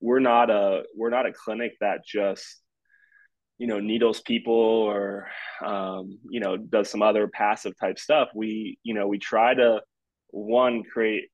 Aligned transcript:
we're 0.00 0.20
not 0.20 0.50
a 0.50 0.84
we're 0.96 1.10
not 1.10 1.26
a 1.26 1.32
clinic 1.32 1.72
that 1.80 2.04
just 2.04 2.60
you 3.58 3.66
know 3.66 3.80
needles 3.80 4.20
people 4.20 4.54
or 4.54 5.28
um, 5.64 6.18
you 6.30 6.40
know 6.40 6.56
does 6.56 6.88
some 6.88 7.02
other 7.02 7.28
passive 7.28 7.74
type 7.78 7.98
stuff. 7.98 8.28
We 8.34 8.78
you 8.82 8.94
know 8.94 9.08
we 9.08 9.18
try 9.18 9.54
to 9.54 9.80
one 10.30 10.84
create 10.84 11.24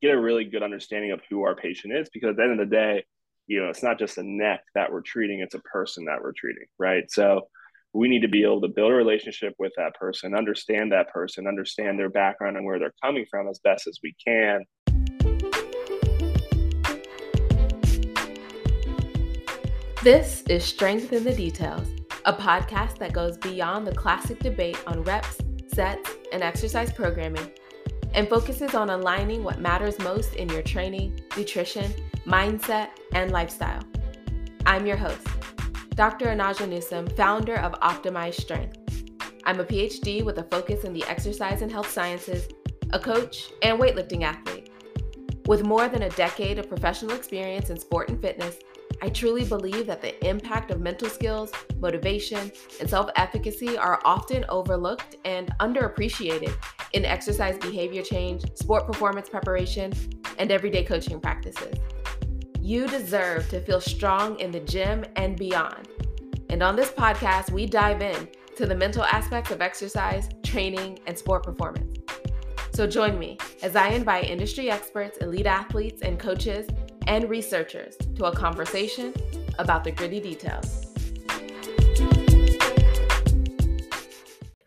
get 0.00 0.14
a 0.14 0.20
really 0.20 0.44
good 0.44 0.62
understanding 0.62 1.12
of 1.12 1.20
who 1.30 1.42
our 1.42 1.54
patient 1.54 1.94
is 1.94 2.08
because 2.12 2.30
at 2.30 2.36
the 2.36 2.42
end 2.42 2.60
of 2.60 2.68
the 2.68 2.74
day 2.74 3.04
you 3.46 3.60
know 3.60 3.68
it's 3.68 3.82
not 3.82 3.98
just 3.98 4.18
a 4.18 4.22
neck 4.22 4.60
that 4.74 4.90
we're 4.90 5.02
treating 5.02 5.40
it's 5.40 5.54
a 5.54 5.60
person 5.60 6.06
that 6.06 6.20
we're 6.22 6.32
treating 6.32 6.64
right? 6.78 7.10
So 7.10 7.48
we 7.92 8.08
need 8.08 8.22
to 8.22 8.28
be 8.28 8.42
able 8.42 8.60
to 8.60 8.68
build 8.68 8.90
a 8.90 8.94
relationship 8.94 9.54
with 9.58 9.72
that 9.76 9.94
person 9.94 10.34
understand 10.34 10.92
that 10.92 11.12
person 11.12 11.46
understand 11.46 11.98
their 11.98 12.08
background 12.08 12.56
and 12.56 12.64
where 12.64 12.78
they're 12.78 12.94
coming 13.02 13.26
from 13.30 13.48
as 13.48 13.60
best 13.60 13.86
as 13.86 13.98
we 14.02 14.14
can 14.26 14.64
This 20.04 20.42
is 20.50 20.62
Strength 20.62 21.14
in 21.14 21.24
the 21.24 21.32
Details, 21.32 21.88
a 22.26 22.32
podcast 22.34 22.98
that 22.98 23.14
goes 23.14 23.38
beyond 23.38 23.86
the 23.86 23.94
classic 23.94 24.38
debate 24.38 24.78
on 24.86 25.02
reps, 25.02 25.38
sets, 25.72 26.10
and 26.30 26.42
exercise 26.42 26.92
programming 26.92 27.50
and 28.12 28.28
focuses 28.28 28.74
on 28.74 28.90
aligning 28.90 29.42
what 29.42 29.60
matters 29.60 29.98
most 30.00 30.34
in 30.34 30.50
your 30.50 30.60
training, 30.60 31.18
nutrition, 31.38 31.90
mindset, 32.26 32.88
and 33.14 33.30
lifestyle. 33.30 33.80
I'm 34.66 34.84
your 34.84 34.98
host, 34.98 35.26
Dr. 35.94 36.26
Anaja 36.26 36.68
Newsom, 36.68 37.06
founder 37.16 37.56
of 37.56 37.72
Optimized 37.80 38.42
Strength. 38.42 38.76
I'm 39.44 39.60
a 39.60 39.64
PhD 39.64 40.22
with 40.22 40.36
a 40.36 40.44
focus 40.44 40.84
in 40.84 40.92
the 40.92 41.04
exercise 41.04 41.62
and 41.62 41.72
health 41.72 41.90
sciences, 41.90 42.46
a 42.92 42.98
coach, 42.98 43.52
and 43.62 43.80
weightlifting 43.80 44.22
athlete. 44.22 44.68
With 45.46 45.64
more 45.64 45.88
than 45.88 46.02
a 46.02 46.10
decade 46.10 46.58
of 46.58 46.68
professional 46.68 47.16
experience 47.16 47.70
in 47.70 47.78
sport 47.78 48.10
and 48.10 48.20
fitness, 48.20 48.58
I 49.04 49.10
truly 49.10 49.44
believe 49.44 49.86
that 49.88 50.00
the 50.00 50.26
impact 50.26 50.70
of 50.70 50.80
mental 50.80 51.10
skills, 51.10 51.52
motivation, 51.78 52.50
and 52.80 52.88
self 52.88 53.10
efficacy 53.16 53.76
are 53.76 54.00
often 54.06 54.46
overlooked 54.48 55.16
and 55.26 55.50
underappreciated 55.60 56.56
in 56.94 57.04
exercise 57.04 57.58
behavior 57.58 58.00
change, 58.00 58.44
sport 58.54 58.86
performance 58.86 59.28
preparation, 59.28 59.92
and 60.38 60.50
everyday 60.50 60.82
coaching 60.84 61.20
practices. 61.20 61.74
You 62.62 62.88
deserve 62.88 63.46
to 63.50 63.60
feel 63.60 63.78
strong 63.78 64.40
in 64.40 64.50
the 64.50 64.60
gym 64.60 65.04
and 65.16 65.36
beyond. 65.36 65.86
And 66.48 66.62
on 66.62 66.74
this 66.74 66.90
podcast, 66.90 67.50
we 67.50 67.66
dive 67.66 68.00
in 68.00 68.26
to 68.56 68.64
the 68.64 68.74
mental 68.74 69.04
aspects 69.04 69.50
of 69.50 69.60
exercise, 69.60 70.30
training, 70.42 70.98
and 71.06 71.18
sport 71.18 71.42
performance. 71.42 71.98
So 72.72 72.86
join 72.86 73.18
me 73.18 73.36
as 73.62 73.76
I 73.76 73.88
invite 73.88 74.30
industry 74.30 74.70
experts, 74.70 75.18
elite 75.18 75.46
athletes, 75.46 76.00
and 76.00 76.18
coaches 76.18 76.66
and 77.06 77.28
researchers 77.28 77.96
to 78.16 78.24
a 78.26 78.34
conversation 78.34 79.14
about 79.58 79.84
the 79.84 79.92
gritty 79.92 80.20
details. 80.20 80.84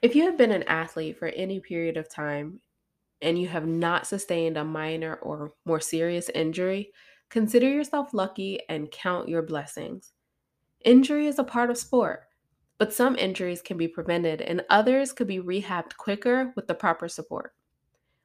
If 0.02 0.16
you 0.16 0.24
have 0.26 0.38
been 0.38 0.52
an 0.52 0.64
athlete 0.64 1.18
for 1.18 1.28
any 1.30 1.60
period 1.60 1.98
of 1.98 2.08
time 2.08 2.62
and 3.22 3.40
you 3.40 3.48
have 3.48 3.66
not 3.66 4.06
sustained 4.06 4.56
a 4.56 4.64
minor 4.64 5.16
or 5.16 5.54
more 5.66 5.80
serious 5.80 6.30
injury, 6.30 6.92
consider 7.30 7.68
yourself 7.68 8.14
lucky 8.14 8.60
and 8.70 8.92
count 8.92 9.28
your 9.28 9.42
blessings. 9.42 10.14
Injury 10.86 11.28
is 11.28 11.40
a 11.40 11.44
part 11.44 11.72
of 11.72 11.78
sport, 11.78 12.26
but 12.78 12.94
some 12.94 13.16
injuries 13.16 13.64
can 13.64 13.78
be 13.78 13.88
prevented 13.88 14.40
and 14.42 14.64
others 14.70 15.12
could 15.12 15.28
be 15.28 15.40
rehabbed 15.40 15.98
quicker 15.98 16.54
with 16.56 16.68
the 16.68 16.76
proper 16.76 17.10
support. 17.10 17.54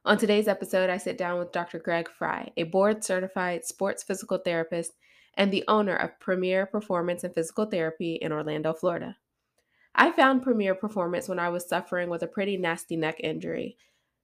On 0.05 0.19
today's 0.19 0.49
episode, 0.49 0.91
I 0.91 0.97
sit 0.97 1.17
down 1.17 1.39
with 1.39 1.53
Dr. 1.53 1.79
Greg 1.79 2.11
Frye, 2.11 2.51
a 2.57 2.65
board 2.65 3.05
certified 3.05 3.65
sports 3.65 4.03
physical 4.03 4.39
therapist 4.39 4.95
and 5.35 5.53
the 5.53 5.63
owner 5.69 5.95
of 5.95 6.19
Premier 6.19 6.67
Performance 6.67 7.23
and 7.23 7.33
Physical 7.33 7.67
Therapy 7.67 8.15
in 8.17 8.33
Orlando, 8.33 8.73
Florida. 8.73 9.17
I 9.95 10.11
found 10.11 10.43
Premier 10.43 10.75
Performance 10.75 11.29
when 11.29 11.39
I 11.39 11.51
was 11.51 11.69
suffering 11.69 12.11
with 12.11 12.25
a 12.25 12.27
pretty 12.27 12.57
nasty 12.57 12.97
neck 12.97 13.21
injury. 13.21 13.77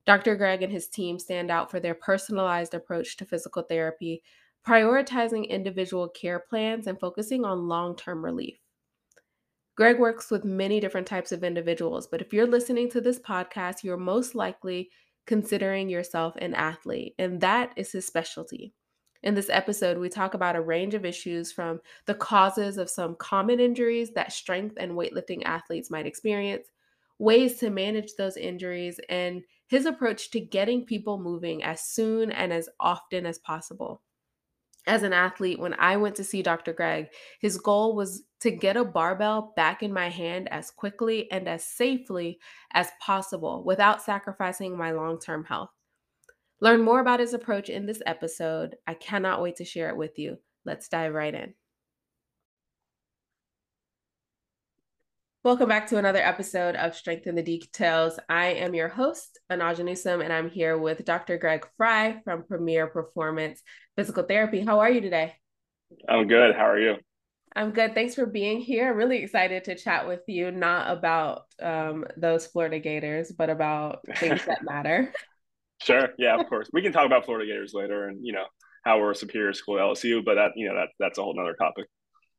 Dr. 0.05 0.35
Greg 0.35 0.65
and 0.65 0.73
his 0.73 0.89
team 0.89 1.17
stand 1.17 1.49
out 1.49 1.71
for 1.71 1.79
their 1.79 1.95
personalized 1.95 2.75
approach 2.75 3.17
to 3.19 3.25
physical 3.25 3.63
therapy, 3.63 4.21
prioritizing 4.67 5.49
individual 5.49 6.09
care 6.09 6.41
plans 6.41 6.89
and 6.89 6.99
focusing 6.99 7.45
on 7.45 7.69
long 7.69 7.95
term 7.95 8.25
relief. 8.25 8.59
Greg 9.77 10.01
works 10.01 10.29
with 10.29 10.45
many 10.45 10.81
different 10.81 11.07
types 11.07 11.31
of 11.31 11.45
individuals, 11.45 12.09
but 12.09 12.21
if 12.21 12.33
you're 12.33 12.49
listening 12.49 12.91
to 12.91 13.01
this 13.01 13.21
podcast, 13.21 13.85
you're 13.85 13.97
most 13.97 14.35
likely 14.35 14.91
considering 15.29 15.91
yourself 15.91 16.35
an 16.37 16.55
athlete, 16.55 17.15
and 17.19 17.43
that 17.43 17.71
is 17.77 17.93
his 17.93 18.07
specialty. 18.07 18.73
In 19.23 19.35
this 19.35 19.51
episode, 19.51 19.99
we 19.99 20.09
talk 20.09 20.33
about 20.33 20.57
a 20.57 20.61
range 20.61 20.95
of 20.95 21.05
issues 21.05 21.53
from 21.53 21.81
the 22.07 22.15
causes 22.15 22.79
of 22.79 22.89
some 22.89 23.15
common 23.15 23.61
injuries 23.61 24.11
that 24.15 24.33
strength 24.33 24.77
and 24.81 24.93
weightlifting 24.93 25.43
athletes 25.45 25.91
might 25.91 26.07
experience, 26.07 26.69
ways 27.19 27.59
to 27.59 27.69
manage 27.69 28.15
those 28.17 28.39
injuries, 28.39 28.99
and 29.11 29.43
his 29.67 29.85
approach 29.85 30.31
to 30.31 30.41
getting 30.41 30.87
people 30.87 31.19
moving 31.21 31.63
as 31.63 31.83
soon 31.83 32.33
and 32.33 32.51
as 32.51 32.71
often 32.81 33.27
as 33.27 33.39
possible 33.39 34.01
as 34.89 35.03
an 35.03 35.13
athlete, 35.13 35.59
when 35.59 35.75
I 35.75 35.97
went 35.97 36.17
to 36.17 36.25
see 36.25 36.43
Dr. 36.43 36.73
Greg, 36.73 37.09
his 37.41 37.59
goal 37.59 37.95
was 37.95 38.23
to 38.41 38.51
get 38.51 38.77
a 38.77 38.85
barbell 38.85 39.53
back 39.57 39.83
in 39.83 39.93
my 39.93 40.09
hand 40.09 40.49
as 40.51 40.71
quickly 40.71 41.31
and 41.31 41.49
as 41.49 41.65
safely 41.65 42.39
as 42.73 42.89
possible 43.01 43.63
without 43.65 44.03
sacrificing 44.03 44.77
my 44.77 44.93
long 44.93 45.19
term 45.19 45.45
health. 45.45 45.71
Learn 46.61 46.83
more 46.83 47.01
about 47.01 47.21
his 47.21 47.35
approach 47.35 47.69
in 47.69 47.87
this 47.87 48.03
episode. 48.07 48.77
I 48.87 48.95
cannot 48.95 49.43
wait 49.43 49.57
to 49.57 49.65
share 49.65 49.91
it 49.91 49.97
with 49.97 50.19
you. 50.19 50.39
Let's 50.65 50.89
dive 50.89 51.15
right 51.15 51.35
in. 51.35 51.55
Welcome 55.45 55.69
back 55.69 55.87
to 55.91 55.99
another 55.99 56.19
episode 56.19 56.75
of 56.75 56.97
Strength 56.97 57.29
in 57.29 57.37
the 57.37 57.45
Details. 57.45 58.19
I 58.29 58.47
am 58.55 58.75
your 58.75 58.89
host, 58.89 59.39
Anaja 59.51 59.85
Newsom, 59.85 60.21
and 60.21 60.33
I'm 60.33 60.51
here 60.51 60.77
with 60.77 61.05
Dr. 61.05 61.39
Greg 61.39 61.65
Frye 61.77 62.21
from 62.25 62.43
Premier 62.43 62.89
Performance 62.89 63.63
Physical 63.95 64.25
Therapy. 64.25 64.65
How 64.65 64.81
are 64.81 64.91
you 64.91 65.01
today? 65.01 65.37
I'm 66.09 66.27
good. 66.27 66.57
How 66.57 66.67
are 66.69 66.81
you? 66.81 66.97
I'm 67.55 67.71
good. 67.71 67.95
Thanks 67.95 68.17
for 68.17 68.27
being 68.27 68.61
here. 68.61 68.91
I'm 68.91 68.97
really 68.97 69.19
excited 69.19 69.63
to 69.65 69.77
chat 69.77 70.09
with 70.09 70.23
you, 70.27 70.51
not 70.51 70.91
about 70.91 71.43
um, 71.63 72.05
those 72.17 72.49
Florida 72.49 72.81
Gators, 72.81 73.31
but 73.31 73.49
about 73.49 74.01
things 74.17 74.45
that 74.45 74.63
matter. 74.69 75.13
Sure. 75.81 76.09
Yeah, 76.19 76.37
of 76.41 76.49
course. 76.49 76.69
We 76.73 76.83
can 76.83 76.93
talk 76.93 77.07
about 77.07 77.25
Florida 77.25 77.47
Gators 77.47 77.75
later 77.75 78.09
and, 78.09 78.27
you 78.27 78.33
know, 78.33 78.47
how 78.85 78.99
we're 78.99 79.13
a 79.13 79.15
superior 79.15 79.53
school 79.53 79.79
at 79.79 79.85
LSU, 79.85 80.25
but 80.25 80.35
that, 80.35 80.51
you 80.57 80.69
know, 80.69 80.75
that 80.75 80.89
that's 80.99 81.19
a 81.19 81.23
whole 81.23 81.37
nother 81.37 81.55
topic. 81.55 81.87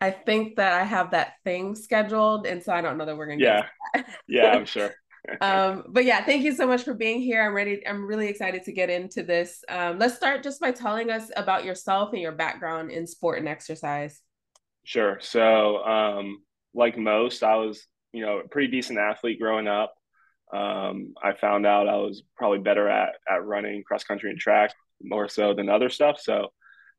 I 0.01 0.11
think 0.11 0.55
that 0.55 0.73
I 0.73 0.83
have 0.83 1.11
that 1.11 1.33
thing 1.43 1.75
scheduled, 1.75 2.45
and 2.45 2.63
so 2.63 2.71
I 2.71 2.81
don't 2.81 2.97
know 2.97 3.05
that 3.05 3.17
we're 3.17 3.27
gonna. 3.27 3.41
Yeah, 3.41 3.65
yeah, 4.27 4.51
I'm 4.51 4.65
sure. 4.65 4.91
um, 5.41 5.83
but 5.89 6.05
yeah, 6.05 6.23
thank 6.23 6.43
you 6.43 6.53
so 6.53 6.65
much 6.65 6.83
for 6.83 6.93
being 6.93 7.21
here. 7.21 7.43
I'm 7.43 7.53
ready. 7.53 7.85
I'm 7.85 8.05
really 8.05 8.27
excited 8.27 8.63
to 8.63 8.71
get 8.71 8.89
into 8.89 9.23
this. 9.23 9.63
Um, 9.67 9.99
let's 9.99 10.15
start 10.15 10.43
just 10.43 10.61
by 10.61 10.71
telling 10.71 11.09
us 11.11 11.29
about 11.35 11.65
yourself 11.65 12.13
and 12.13 12.21
your 12.21 12.31
background 12.31 12.91
in 12.91 13.05
sport 13.05 13.39
and 13.39 13.47
exercise. 13.47 14.21
Sure. 14.85 15.19
So, 15.21 15.83
um, 15.83 16.41
like 16.73 16.97
most, 16.97 17.43
I 17.43 17.55
was, 17.55 17.85
you 18.13 18.25
know, 18.25 18.39
a 18.39 18.47
pretty 18.47 18.71
decent 18.71 18.99
athlete 18.99 19.39
growing 19.39 19.67
up. 19.67 19.93
Um, 20.53 21.13
I 21.21 21.33
found 21.33 21.65
out 21.65 21.89
I 21.89 21.97
was 21.97 22.23
probably 22.37 22.59
better 22.59 22.87
at 22.87 23.15
at 23.29 23.45
running 23.45 23.83
cross 23.83 24.03
country 24.03 24.31
and 24.31 24.39
track 24.39 24.73
more 25.01 25.27
so 25.27 25.53
than 25.53 25.69
other 25.69 25.89
stuff. 25.89 26.19
So 26.19 26.49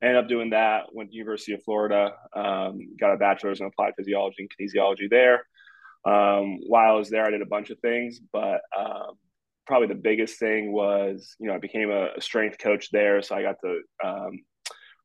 ended 0.03 0.17
up 0.17 0.29
doing 0.29 0.51
that. 0.51 0.87
Went 0.93 1.11
to 1.11 1.17
University 1.17 1.53
of 1.53 1.63
Florida. 1.63 2.13
Um, 2.35 2.79
got 2.99 3.13
a 3.13 3.17
bachelor's 3.17 3.61
in 3.61 3.67
applied 3.67 3.95
physiology 3.97 4.37
and 4.43 4.51
kinesiology 4.51 5.09
there. 5.11 5.45
Um, 6.05 6.61
while 6.67 6.95
I 6.95 6.99
was 6.99 7.11
there, 7.11 7.27
I 7.27 7.31
did 7.31 7.43
a 7.43 7.47
bunch 7.47 7.71
of 7.71 7.79
things, 7.81 8.21
but 8.33 8.63
um, 8.77 9.19
probably 9.67 9.89
the 9.89 9.95
biggest 9.95 10.39
thing 10.39 10.73
was, 10.73 11.37
you 11.39 11.49
know, 11.49 11.55
I 11.55 11.59
became 11.59 11.91
a, 11.91 12.09
a 12.17 12.21
strength 12.21 12.59
coach 12.59 12.91
there, 12.91 13.21
so 13.21 13.37
I 13.37 13.43
got 13.43 13.57
to, 13.63 13.81
um, 14.03 14.41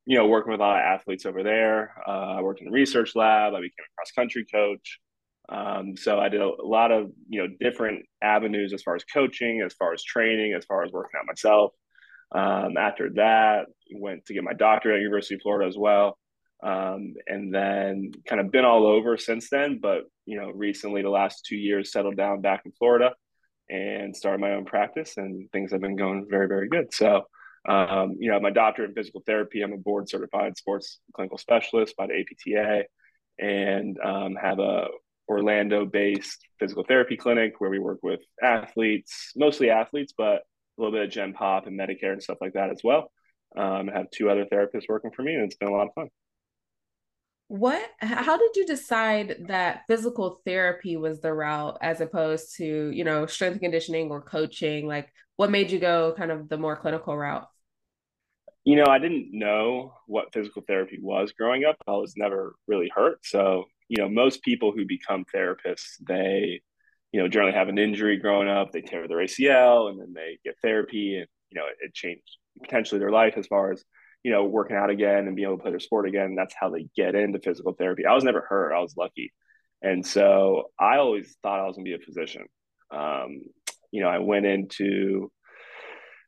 you 0.05 0.17
know, 0.17 0.27
working 0.27 0.51
with 0.51 0.61
a 0.61 0.63
lot 0.63 0.77
of 0.77 0.85
athletes 0.85 1.25
over 1.25 1.43
there. 1.43 1.93
Uh, 2.07 2.37
I 2.37 2.41
worked 2.41 2.61
in 2.61 2.67
the 2.67 2.71
research 2.71 3.15
lab. 3.15 3.53
I 3.53 3.59
became 3.59 3.73
a 3.79 3.95
cross 3.97 4.11
country 4.15 4.45
coach. 4.45 4.99
Um, 5.49 5.95
so 5.97 6.19
I 6.19 6.29
did 6.29 6.41
a, 6.41 6.45
a 6.45 6.65
lot 6.65 6.91
of, 6.91 7.11
you 7.27 7.41
know, 7.41 7.53
different 7.59 8.05
avenues 8.23 8.73
as 8.73 8.81
far 8.81 8.95
as 8.95 9.03
coaching, 9.03 9.61
as 9.65 9.73
far 9.73 9.93
as 9.93 10.03
training, 10.03 10.53
as 10.53 10.65
far 10.65 10.83
as 10.83 10.91
working 10.91 11.19
out 11.19 11.27
myself. 11.27 11.73
Um, 12.31 12.77
after 12.77 13.11
that, 13.15 13.65
went 13.93 14.25
to 14.25 14.33
get 14.33 14.43
my 14.43 14.53
doctorate 14.53 14.97
at 14.97 15.01
University 15.01 15.35
of 15.35 15.41
Florida 15.41 15.67
as 15.67 15.77
well. 15.77 16.17
Um, 16.63 17.13
and 17.27 17.53
then 17.53 18.11
kind 18.27 18.41
of 18.41 18.51
been 18.51 18.65
all 18.65 18.87
over 18.87 19.17
since 19.17 19.49
then. 19.49 19.79
But, 19.81 20.03
you 20.25 20.39
know, 20.39 20.49
recently, 20.49 21.01
the 21.01 21.09
last 21.09 21.45
two 21.45 21.57
years, 21.57 21.91
settled 21.91 22.17
down 22.17 22.41
back 22.41 22.63
in 22.65 22.71
Florida 22.71 23.13
and 23.69 24.15
started 24.15 24.41
my 24.41 24.53
own 24.53 24.65
practice, 24.65 25.17
and 25.17 25.49
things 25.51 25.71
have 25.71 25.81
been 25.81 25.95
going 25.95 26.27
very, 26.29 26.47
very 26.47 26.67
good. 26.67 26.93
So, 26.93 27.23
um, 27.67 28.15
you 28.19 28.31
know, 28.31 28.39
my 28.39 28.51
doctorate 28.51 28.89
in 28.89 28.95
physical 28.95 29.23
therapy, 29.25 29.61
I'm 29.61 29.73
a 29.73 29.77
board 29.77 30.07
certified 30.07 30.57
sports 30.57 30.99
clinical 31.13 31.37
specialist 31.37 31.95
by 31.97 32.07
the 32.07 32.19
APTA 32.19 32.85
and 33.39 33.97
um, 34.03 34.35
have 34.35 34.59
a 34.59 34.87
Orlando 35.27 35.85
based 35.85 36.45
physical 36.59 36.83
therapy 36.83 37.17
clinic 37.17 37.59
where 37.59 37.69
we 37.69 37.79
work 37.79 37.99
with 38.03 38.21
athletes, 38.41 39.31
mostly 39.35 39.69
athletes, 39.71 40.13
but 40.15 40.43
a 40.77 40.81
little 40.81 40.97
bit 40.97 41.05
of 41.05 41.11
Gen 41.11 41.33
Pop 41.33 41.67
and 41.67 41.79
Medicare 41.79 42.13
and 42.13 42.21
stuff 42.21 42.37
like 42.41 42.53
that 42.53 42.69
as 42.69 42.81
well. 42.83 43.11
Um, 43.57 43.89
I 43.89 43.97
have 43.97 44.09
two 44.11 44.29
other 44.29 44.45
therapists 44.45 44.89
working 44.89 45.11
for 45.11 45.23
me, 45.23 45.33
and 45.33 45.43
it's 45.43 45.55
been 45.55 45.69
a 45.69 45.73
lot 45.73 45.87
of 45.87 45.93
fun. 45.93 46.09
What, 47.47 47.87
how 47.99 48.37
did 48.37 48.55
you 48.55 48.65
decide 48.65 49.45
that 49.47 49.83
physical 49.87 50.41
therapy 50.45 50.97
was 50.97 51.21
the 51.21 51.31
route 51.31 51.77
as 51.81 52.01
opposed 52.01 52.55
to, 52.57 52.89
you 52.89 53.03
know, 53.03 53.27
strength 53.27 53.59
conditioning 53.59 54.09
or 54.09 54.21
coaching? 54.21 54.87
Like, 54.87 55.09
what 55.35 55.51
made 55.51 55.69
you 55.71 55.79
go 55.79 56.13
kind 56.17 56.31
of 56.31 56.49
the 56.49 56.57
more 56.57 56.75
clinical 56.75 57.15
route? 57.15 57.47
You 58.63 58.77
know, 58.77 58.87
I 58.89 58.97
didn't 58.97 59.29
know 59.31 59.93
what 60.07 60.33
physical 60.33 60.63
therapy 60.67 60.97
was 60.99 61.33
growing 61.33 61.65
up. 61.65 61.75
I 61.87 61.91
was 61.91 62.15
never 62.17 62.55
really 62.67 62.91
hurt. 62.93 63.19
So, 63.23 63.65
you 63.89 64.01
know, 64.01 64.09
most 64.09 64.41
people 64.41 64.71
who 64.71 64.85
become 64.87 65.23
therapists, 65.33 65.97
they, 66.07 66.61
you 67.11 67.21
know, 67.21 67.27
generally 67.27 67.53
have 67.53 67.69
an 67.69 67.77
injury 67.77 68.17
growing 68.17 68.49
up, 68.49 68.71
they 68.71 68.81
tear 68.81 69.07
their 69.07 69.17
ACL 69.17 69.89
and 69.89 69.99
then 69.99 70.13
they 70.13 70.39
get 70.43 70.55
therapy 70.61 71.17
and, 71.17 71.27
you 71.49 71.59
know, 71.59 71.67
it, 71.67 71.77
it 71.85 71.93
changed 71.93 72.37
potentially 72.61 72.99
their 72.99 73.11
life 73.11 73.35
as 73.37 73.47
far 73.47 73.71
as 73.71 73.83
you 74.25 74.31
know, 74.31 74.43
working 74.43 74.75
out 74.75 74.89
again 74.89 75.27
and 75.27 75.35
being 75.35 75.47
able 75.47 75.57
to 75.57 75.61
play 75.61 75.69
their 75.69 75.79
sport 75.79 76.07
again. 76.07 76.33
That's 76.33 76.55
how 76.59 76.71
they 76.71 76.87
get 76.95 77.13
into 77.13 77.39
physical 77.39 77.73
therapy. 77.73 78.07
I 78.07 78.15
was 78.15 78.23
never 78.23 78.41
hurt. 78.41 78.73
I 78.73 78.79
was 78.79 78.97
lucky. 78.97 79.31
And 79.83 80.03
so 80.03 80.71
I 80.79 80.97
always 80.97 81.37
thought 81.43 81.59
I 81.59 81.67
was 81.67 81.75
going 81.75 81.85
to 81.85 81.95
be 81.95 82.01
a 82.01 82.03
physician. 82.03 82.47
Um, 82.89 83.41
you 83.91 84.01
know, 84.01 84.07
I 84.07 84.17
went 84.17 84.47
into 84.47 85.31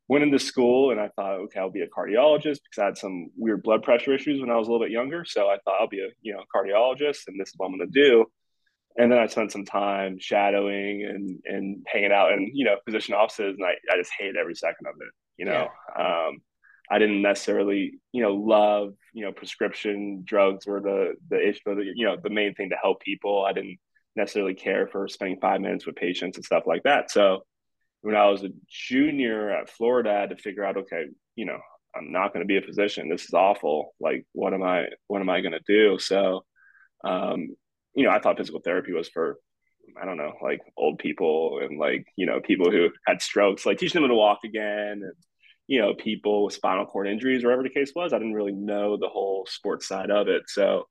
went 0.08 0.24
into 0.24 0.38
school 0.38 0.92
and 0.92 1.00
I 1.00 1.10
thought, 1.16 1.40
okay, 1.46 1.60
I'll 1.60 1.72
be 1.72 1.82
a 1.82 1.88
cardiologist 1.88 2.60
because 2.62 2.78
I 2.78 2.86
had 2.86 2.98
some 3.00 3.32
weird 3.36 3.64
blood 3.64 3.82
pressure 3.82 4.14
issues 4.14 4.40
when 4.40 4.52
I 4.52 4.58
was 4.58 4.68
a 4.68 4.72
little 4.72 4.86
bit 4.86 4.92
younger. 4.92 5.26
So 5.26 5.48
I 5.48 5.58
thought 5.66 5.82
I'll 5.82 5.90
be 5.90 6.02
a 6.02 6.10
you 6.22 6.34
know 6.34 6.44
cardiologist 6.56 7.22
and 7.28 7.40
this 7.40 7.50
is 7.50 7.56
what 7.58 7.66
I'm 7.66 7.78
going 7.80 7.92
to 7.92 8.00
do. 8.00 8.26
And 8.98 9.12
then 9.12 9.20
I 9.20 9.28
spent 9.28 9.52
some 9.52 9.66
time 9.66 10.18
shadowing 10.20 11.04
and 11.04 11.40
and 11.46 11.86
hanging 11.88 12.12
out 12.12 12.32
in 12.32 12.52
you 12.54 12.66
know 12.66 12.78
position 12.86 13.14
offices, 13.14 13.56
and 13.58 13.66
I, 13.66 13.74
I 13.94 13.98
just 13.98 14.12
hated 14.18 14.38
every 14.38 14.56
second 14.56 14.88
of 14.88 14.96
it. 15.00 15.14
You 15.38 15.46
know, 15.46 15.68
yeah. 15.98 16.28
um, 16.28 16.38
I 16.90 17.00
didn't 17.00 17.22
necessarily, 17.22 18.00
you 18.12 18.24
know, 18.24 18.34
love, 18.34 18.94
you 19.14 19.26
know, 19.26 19.32
prescription 19.32 20.24
drugs 20.26 20.66
were 20.66 20.82
the 20.82 21.16
the 21.30 21.48
issue, 21.48 21.60
the, 21.66 21.92
you 21.96 22.06
know, 22.06 22.18
the 22.22 22.30
main 22.30 22.56
thing 22.56 22.70
to 22.70 22.78
help 22.82 23.02
people. 23.02 23.46
I 23.46 23.54
didn't 23.54 23.78
necessarily 24.16 24.56
care 24.56 24.88
for 24.88 25.08
spending 25.08 25.40
five 25.40 25.62
minutes 25.62 25.86
with 25.86 25.96
patients 25.96 26.38
and 26.38 26.46
stuff 26.46 26.64
like 26.66 26.84
that. 26.84 27.12
So 27.12 27.44
when 28.02 28.16
I 28.16 28.28
was 28.28 28.44
a 28.44 28.50
junior 28.68 29.52
at 29.52 29.70
Florida, 29.70 30.12
I 30.12 30.20
had 30.22 30.30
to 30.32 30.38
figure 30.38 30.64
out, 30.64 30.78
okay, 30.78 31.06
you 31.36 31.46
know, 31.46 31.60
I'm 31.96 32.12
not 32.12 32.34
going 32.34 32.42
to 32.42 32.48
be 32.48 32.58
a 32.58 32.62
physician. 32.62 33.10
This 33.10 33.26
is 33.26 33.34
awful. 33.34 33.94
Like, 34.00 34.26
what 34.34 34.54
am 34.54 34.64
I, 34.64 34.86
what 35.08 35.22
am 35.22 35.30
I 35.30 35.42
going 35.42 35.54
to 35.54 35.60
do? 35.68 36.00
So, 36.00 36.46
um, 37.04 37.56
you 37.98 38.04
know, 38.04 38.12
I 38.12 38.20
thought 38.20 38.38
physical 38.38 38.62
therapy 38.62 38.94
was 38.94 39.10
for, 39.10 39.40
I 40.00 40.06
don't 40.06 40.18
know, 40.18 40.34
like 40.42 40.62
old 40.78 41.00
people 41.00 41.60
and 41.64 41.80
like, 41.80 42.06
you 42.16 42.28
know, 42.28 42.40
people 42.40 42.70
who 42.70 42.90
had 43.08 43.24
strokes, 43.24 43.66
like 43.66 43.80
teaching 43.80 44.00
them 44.00 44.10
to 44.10 44.16
walk 44.16 44.42
again 44.46 45.02
and, 45.04 45.14
you 45.66 45.82
know, 45.82 45.96
people 45.96 46.46
with 46.46 46.54
spinal 46.54 46.86
cord 46.86 47.08
injuries, 47.08 47.44
whatever 47.44 47.64
the 47.64 47.72
case 47.72 47.94
was. 47.96 48.14
I 48.14 48.20
didn't 48.20 48.36
really 48.36 48.54
know 48.54 48.98
the 48.98 49.10
whole 49.10 49.48
sports 49.50 49.88
side 49.88 50.12
of 50.12 50.28
it. 50.28 50.44
So 50.48 50.88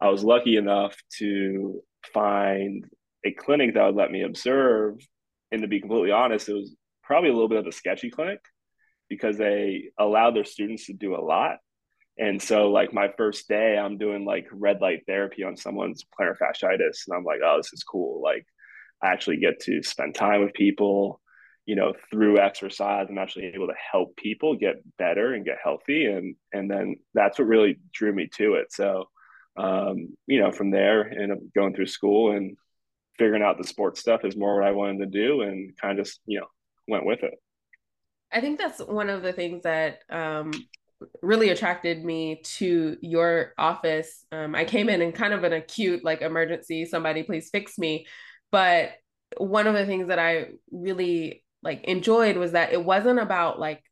I 0.00 0.08
was 0.08 0.24
lucky 0.24 0.56
enough 0.56 0.96
to 1.18 1.82
find 2.12 2.84
a 3.24 3.30
clinic 3.30 3.74
that 3.74 3.86
would 3.86 3.94
let 3.94 4.10
me 4.10 4.22
observe. 4.22 4.96
And 5.52 5.62
to 5.62 5.68
be 5.68 5.78
completely 5.78 6.10
honest, 6.10 6.48
it 6.48 6.54
was 6.54 6.74
probably 7.04 7.30
a 7.30 7.32
little 7.32 7.48
bit 7.48 7.58
of 7.58 7.66
a 7.68 7.72
sketchy 7.72 8.10
clinic 8.10 8.40
because 9.08 9.38
they 9.38 9.90
allowed 10.00 10.34
their 10.34 10.44
students 10.44 10.86
to 10.86 10.94
do 10.94 11.14
a 11.14 11.22
lot. 11.22 11.58
And 12.20 12.40
so, 12.40 12.70
like, 12.70 12.92
my 12.92 13.08
first 13.16 13.48
day, 13.48 13.78
I'm 13.78 13.96
doing 13.96 14.26
like 14.26 14.46
red 14.52 14.80
light 14.80 15.04
therapy 15.06 15.42
on 15.42 15.56
someone's 15.56 16.04
plantar 16.04 16.36
fasciitis. 16.36 17.06
And 17.08 17.16
I'm 17.16 17.24
like, 17.24 17.40
oh, 17.44 17.56
this 17.56 17.72
is 17.72 17.82
cool. 17.82 18.22
Like, 18.22 18.46
I 19.02 19.08
actually 19.08 19.38
get 19.38 19.58
to 19.60 19.82
spend 19.82 20.14
time 20.14 20.44
with 20.44 20.52
people 20.52 21.20
you 21.66 21.76
know 21.76 21.92
through 22.10 22.38
exercise 22.38 23.06
i'm 23.08 23.18
actually 23.18 23.44
able 23.44 23.68
to 23.68 23.74
help 23.92 24.16
people 24.16 24.56
get 24.56 24.82
better 24.98 25.34
and 25.34 25.44
get 25.44 25.58
healthy 25.62 26.06
and 26.06 26.34
and 26.52 26.68
then 26.68 26.96
that's 27.14 27.38
what 27.38 27.46
really 27.46 27.78
drew 27.92 28.12
me 28.12 28.28
to 28.34 28.54
it 28.54 28.72
so 28.72 29.04
um, 29.56 30.16
you 30.26 30.40
know 30.40 30.50
from 30.50 30.70
there 30.70 31.02
and 31.02 31.52
going 31.54 31.74
through 31.74 31.86
school 31.86 32.32
and 32.32 32.56
figuring 33.18 33.42
out 33.42 33.56
the 33.56 33.64
sports 33.64 34.00
stuff 34.00 34.24
is 34.24 34.36
more 34.36 34.56
what 34.56 34.66
i 34.66 34.72
wanted 34.72 34.98
to 34.98 35.06
do 35.06 35.42
and 35.42 35.76
kind 35.80 35.98
of 35.98 36.04
just 36.04 36.20
you 36.26 36.40
know 36.40 36.46
went 36.88 37.06
with 37.06 37.22
it 37.22 37.34
i 38.32 38.40
think 38.40 38.58
that's 38.58 38.80
one 38.80 39.08
of 39.08 39.22
the 39.22 39.32
things 39.32 39.62
that 39.62 40.00
um, 40.10 40.50
really 41.22 41.50
attracted 41.50 42.04
me 42.04 42.42
to 42.42 42.96
your 43.00 43.52
office. 43.58 44.24
Um, 44.32 44.54
i 44.54 44.64
came 44.64 44.88
in 44.88 45.02
in 45.02 45.12
kind 45.12 45.32
of 45.32 45.44
an 45.44 45.52
acute 45.52 46.04
like 46.04 46.20
emergency 46.22 46.84
somebody 46.84 47.22
please 47.22 47.50
fix 47.50 47.78
me. 47.78 48.06
But 48.50 48.92
one 49.36 49.66
of 49.66 49.74
the 49.74 49.86
things 49.86 50.08
that 50.08 50.18
I 50.18 50.48
really 50.70 51.44
like 51.62 51.84
enjoyed 51.84 52.36
was 52.36 52.52
that 52.52 52.72
it 52.72 52.84
wasn't 52.84 53.20
about 53.20 53.60
like 53.60 53.82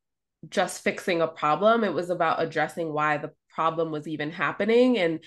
just 0.49 0.82
fixing 0.82 1.20
a 1.20 1.28
problem. 1.28 1.84
It 1.84 1.94
was 1.94 2.10
about 2.10 2.43
addressing 2.43 2.93
why 2.93 3.19
the 3.19 3.32
problem 3.50 3.90
was 3.90 4.06
even 4.06 4.31
happening. 4.31 4.99
And 4.99 5.20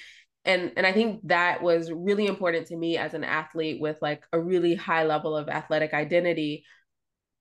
and 0.45 0.72
and 0.75 0.88
i 0.88 0.92
think 0.92 1.19
that 1.27 1.62
was 1.62 1.92
really 1.92 2.25
important 2.25 2.68
to 2.68 2.75
me 2.75 2.98
as 2.98 3.13
an 3.13 3.24
athlete 3.24 3.80
with 3.80 3.98
like 4.01 4.24
a 4.34 4.39
really 4.39 4.74
high 4.74 5.04
level 5.04 5.38
of 5.38 5.50
athletic 5.50 5.94
identity. 5.94 6.66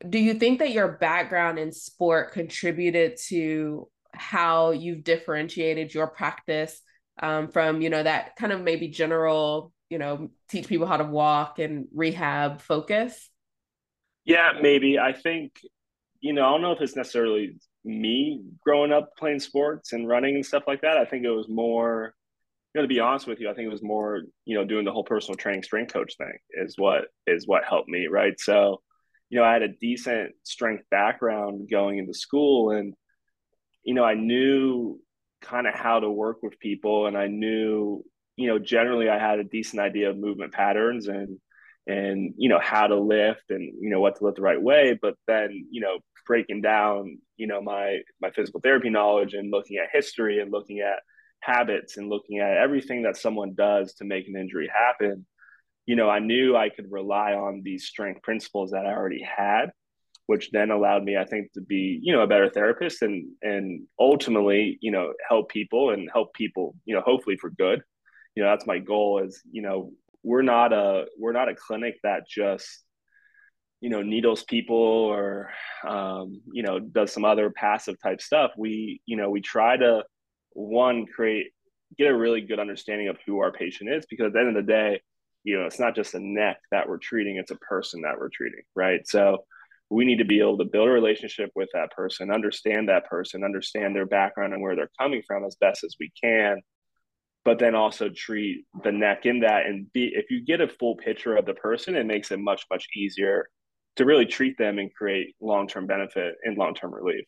Do 0.09 0.19
you 0.19 0.35
think 0.35 0.59
that 0.59 0.73
your 0.73 0.93
background 0.99 1.59
in 1.59 1.73
sport 1.73 2.33
contributed 2.33 3.19
to 3.29 3.89
how 4.13 4.71
you've 4.71 5.05
differentiated 5.05 5.93
your 5.95 6.07
practice 6.07 6.81
um, 7.23 7.49
from 7.49 7.81
you 7.81 7.91
know 7.91 8.03
that 8.03 8.37
kind 8.37 8.53
of 8.53 8.63
maybe 8.63 8.89
general 8.89 9.73
you 9.89 9.99
know 9.99 10.31
teach 10.49 10.67
people 10.69 10.87
how 10.87 10.97
to 10.97 11.05
walk 11.05 11.59
and 11.59 11.87
rehab 11.93 12.61
focus 12.61 13.31
yeah, 14.25 14.53
maybe. 14.61 14.99
I 14.99 15.13
think, 15.13 15.61
you 16.21 16.33
know, 16.33 16.47
I 16.47 16.51
don't 16.51 16.63
know 16.63 16.73
if 16.73 16.81
it's 16.81 16.97
necessarily 16.97 17.57
me 17.85 18.43
growing 18.63 18.93
up 18.93 19.17
playing 19.19 19.41
sports 19.41 19.93
and 19.93 20.07
running 20.07 20.35
and 20.37 20.47
stuff 20.47 20.65
like 20.67 20.83
that. 20.83 20.99
I 20.99 21.05
think 21.05 21.25
it 21.25 21.31
was 21.31 21.49
more, 21.49 22.15
you 22.75 22.81
know, 22.81 22.83
to 22.83 22.89
be 22.89 23.01
honest 23.01 23.27
with 23.27 23.41
you, 23.41 23.51
I 23.51 23.55
think 23.55 23.67
it 23.67 23.73
was 23.73 23.83
more, 23.83 24.23
you 24.45 24.57
know, 24.57 24.65
doing 24.65 24.85
the 24.85 24.93
whole 24.93 25.05
personal 25.05 25.37
training 25.37 25.63
strength 25.63 25.93
coach 25.93 26.17
thing 26.17 26.39
is 26.53 26.75
what 26.77 27.07
is 27.27 27.47
what 27.49 27.65
helped 27.65 27.89
me, 27.89 28.07
right? 28.07 28.39
So, 28.39 28.83
you 29.31 29.39
know, 29.39 29.45
I 29.45 29.53
had 29.53 29.63
a 29.63 29.69
decent 29.69 30.33
strength 30.45 30.85
background 30.91 31.69
going 31.71 31.99
into 31.99 32.15
school 32.15 32.71
and, 32.71 32.95
you 33.85 33.95
know, 33.95 34.05
I 34.05 34.15
knew 34.15 35.01
kind 35.43 35.67
of 35.67 35.75
how 35.75 36.01
to 36.01 36.11
work 36.11 36.43
with 36.43 36.59
people 36.59 37.07
and 37.07 37.17
I 37.17 37.27
knew, 37.27 38.05
you 38.37 38.49
know, 38.49 38.59
generally 38.59 39.09
I 39.09 39.19
had 39.19 39.39
a 39.39 39.45
decent 39.45 39.81
idea 39.81 40.11
of 40.11 40.19
movement 40.19 40.53
patterns 40.53 41.09
and 41.09 41.39
and 41.87 42.35
you 42.37 42.49
know 42.51 42.61
how 42.61 42.87
to 42.87 43.01
lift 43.01 43.51
and 43.51 43.63
you 43.81 43.89
know 43.91 44.01
what 44.01 44.17
to 44.17 44.25
lift 44.25 44.37
the 44.37 44.43
right 44.43 44.61
way. 44.61 44.99
But 45.01 45.15
then 45.27 45.67
you 45.71 45.81
know 45.81 45.99
breaking 46.31 46.61
down 46.61 47.19
you 47.37 47.49
know 47.49 47.61
my 47.61 47.99
my 48.21 48.31
physical 48.31 48.61
therapy 48.61 48.89
knowledge 48.89 49.35
and 49.35 49.51
looking 49.51 49.79
at 49.79 49.89
history 49.93 50.41
and 50.41 50.53
looking 50.53 50.79
at 50.79 51.01
habits 51.41 51.97
and 51.97 52.09
looking 52.09 52.39
at 52.39 52.57
everything 52.57 53.03
that 53.03 53.17
someone 53.17 53.53
does 53.57 53.95
to 53.95 54.05
make 54.05 54.29
an 54.29 54.37
injury 54.37 54.71
happen 54.73 55.27
you 55.87 55.97
know 55.97 56.09
i 56.09 56.21
knew 56.21 56.57
i 56.57 56.69
could 56.69 56.87
rely 56.89 57.33
on 57.33 57.63
these 57.65 57.87
strength 57.87 58.23
principles 58.23 58.71
that 58.71 58.87
i 58.87 58.93
already 58.93 59.23
had 59.23 59.73
which 60.31 60.53
then 60.53 60.71
allowed 60.71 61.03
me 61.03 61.17
i 61.17 61.25
think 61.25 61.51
to 61.51 61.61
be 61.61 61.99
you 62.05 62.13
know 62.13 62.23
a 62.23 62.27
better 62.33 62.49
therapist 62.49 63.03
and 63.03 63.27
and 63.43 63.85
ultimately 63.99 64.79
you 64.81 64.93
know 64.93 65.13
help 65.29 65.49
people 65.49 65.91
and 65.91 66.09
help 66.13 66.33
people 66.35 66.77
you 66.85 66.95
know 66.95 67.03
hopefully 67.05 67.37
for 67.37 67.51
good. 67.51 67.83
You 68.37 68.45
know 68.45 68.51
that's 68.51 68.65
my 68.65 68.79
goal 68.79 69.19
is 69.25 69.43
you 69.51 69.61
know 69.61 69.91
we're 70.23 70.43
not 70.43 70.73
a 70.73 71.07
we're 71.19 71.33
not 71.33 71.49
a 71.49 71.57
clinic 71.57 71.97
that 72.05 72.29
just 72.29 72.85
you 73.81 73.91
know 73.91 74.03
needles 74.03 74.45
people 74.45 74.77
or 74.77 75.51
um, 75.85 76.41
you 76.53 76.63
know 76.63 76.79
does 76.79 77.13
some 77.13 77.25
other 77.25 77.51
passive 77.51 77.97
type 78.01 78.21
stuff. 78.21 78.53
We 78.57 79.01
you 79.07 79.17
know 79.17 79.31
we 79.31 79.41
try 79.41 79.77
to 79.77 80.05
one 80.53 81.07
create 81.07 81.49
get 81.99 82.07
a 82.07 82.17
really 82.17 82.41
good 82.41 82.61
understanding 82.61 83.09
of 83.09 83.17
who 83.27 83.41
our 83.41 83.51
patient 83.51 83.91
is 83.91 84.07
because 84.09 84.27
at 84.27 84.35
the 84.35 84.39
end 84.39 84.57
of 84.57 84.65
the 84.65 84.73
day 84.73 85.01
you 85.43 85.59
know 85.59 85.67
it's 85.67 85.81
not 85.81 85.97
just 85.97 86.15
a 86.15 86.21
neck 86.21 86.59
that 86.71 86.89
we're 86.89 86.99
treating 86.99 87.37
it's 87.37 87.51
a 87.51 87.57
person 87.57 88.03
that 88.03 88.17
we're 88.17 88.31
treating 88.33 88.63
right? 88.77 89.05
So 89.09 89.45
we 89.91 90.05
need 90.05 90.19
to 90.19 90.25
be 90.25 90.41
able 90.41 90.57
to 90.57 90.65
build 90.65 90.89
a 90.89 90.93
relationship 90.93 91.51
with 91.55 91.69
that 91.75 91.91
person 91.91 92.31
understand 92.31 92.89
that 92.89 93.07
person 93.07 93.45
understand 93.45 93.95
their 93.95 94.07
background 94.07 94.53
and 94.53 94.63
where 94.63 94.77
they're 94.77 94.91
coming 94.99 95.23
from 95.27 95.45
as 95.45 95.57
best 95.61 95.85
as 95.85 95.97
we 96.01 96.11
can 96.23 96.61
but 97.45 97.59
then 97.59 97.75
also 97.75 98.09
treat 98.11 98.67
the 98.85 98.93
neck 98.93 99.27
in 99.27 99.41
that 99.41 99.67
and 99.67 99.93
be 99.93 100.13
if 100.15 100.31
you 100.31 100.45
get 100.45 100.61
a 100.61 100.69
full 100.69 100.97
picture 100.97 101.37
of 101.37 101.47
the 101.47 101.55
person 101.55 101.97
it 101.97 102.07
makes 102.07 102.31
it 102.31 102.39
much 102.39 102.65
much 102.71 102.87
easier 102.97 103.49
to 103.97 104.05
really 104.05 104.27
treat 104.27 104.57
them 104.57 104.79
and 104.79 104.95
create 104.95 105.35
long-term 105.41 105.87
benefit 105.87 106.37
and 106.45 106.57
long-term 106.57 106.95
relief. 106.95 107.25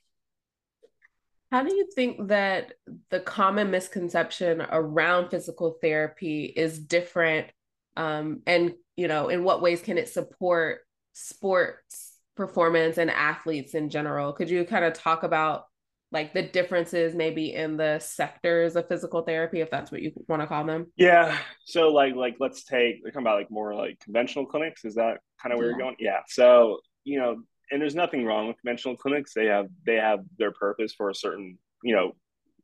How 1.50 1.62
do 1.62 1.74
you 1.74 1.86
think 1.94 2.28
that 2.28 2.72
the 3.10 3.20
common 3.20 3.70
misconception 3.70 4.62
around 4.70 5.28
physical 5.28 5.76
therapy 5.82 6.44
is 6.44 6.78
different 6.78 7.48
um, 7.96 8.40
and 8.46 8.72
you 8.96 9.06
know 9.06 9.28
in 9.28 9.44
what 9.44 9.60
ways 9.60 9.82
can 9.82 9.98
it 9.98 10.08
support 10.08 10.80
sports 11.12 12.11
performance 12.36 12.98
and 12.98 13.10
athletes 13.10 13.74
in 13.74 13.88
general 13.90 14.32
could 14.32 14.48
you 14.48 14.64
kind 14.64 14.84
of 14.84 14.92
talk 14.92 15.22
about 15.22 15.66
like 16.10 16.34
the 16.34 16.42
differences 16.42 17.14
maybe 17.14 17.54
in 17.54 17.76
the 17.76 17.98
sectors 17.98 18.76
of 18.76 18.86
physical 18.88 19.22
therapy 19.22 19.60
if 19.60 19.70
that's 19.70 19.90
what 19.90 20.02
you 20.02 20.12
want 20.28 20.40
to 20.40 20.46
call 20.46 20.64
them 20.64 20.86
yeah 20.96 21.36
so 21.64 21.92
like 21.92 22.14
like 22.14 22.36
let's 22.40 22.64
take 22.64 23.00
we're 23.02 23.10
talking 23.10 23.26
about 23.26 23.38
like 23.38 23.50
more 23.50 23.74
like 23.74 23.98
conventional 24.00 24.46
clinics 24.46 24.84
is 24.84 24.94
that 24.94 25.18
kind 25.42 25.52
of 25.52 25.58
where 25.58 25.70
yeah. 25.70 25.76
you're 25.76 25.78
going 25.78 25.96
yeah 25.98 26.20
so 26.26 26.78
you 27.04 27.18
know 27.18 27.36
and 27.70 27.80
there's 27.80 27.94
nothing 27.94 28.24
wrong 28.24 28.48
with 28.48 28.56
conventional 28.58 28.96
clinics 28.96 29.32
they 29.34 29.46
have 29.46 29.66
they 29.84 29.96
have 29.96 30.20
their 30.38 30.52
purpose 30.52 30.94
for 30.94 31.10
a 31.10 31.14
certain 31.14 31.58
you 31.82 31.94
know 31.94 32.12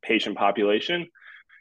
patient 0.02 0.36
population 0.36 1.06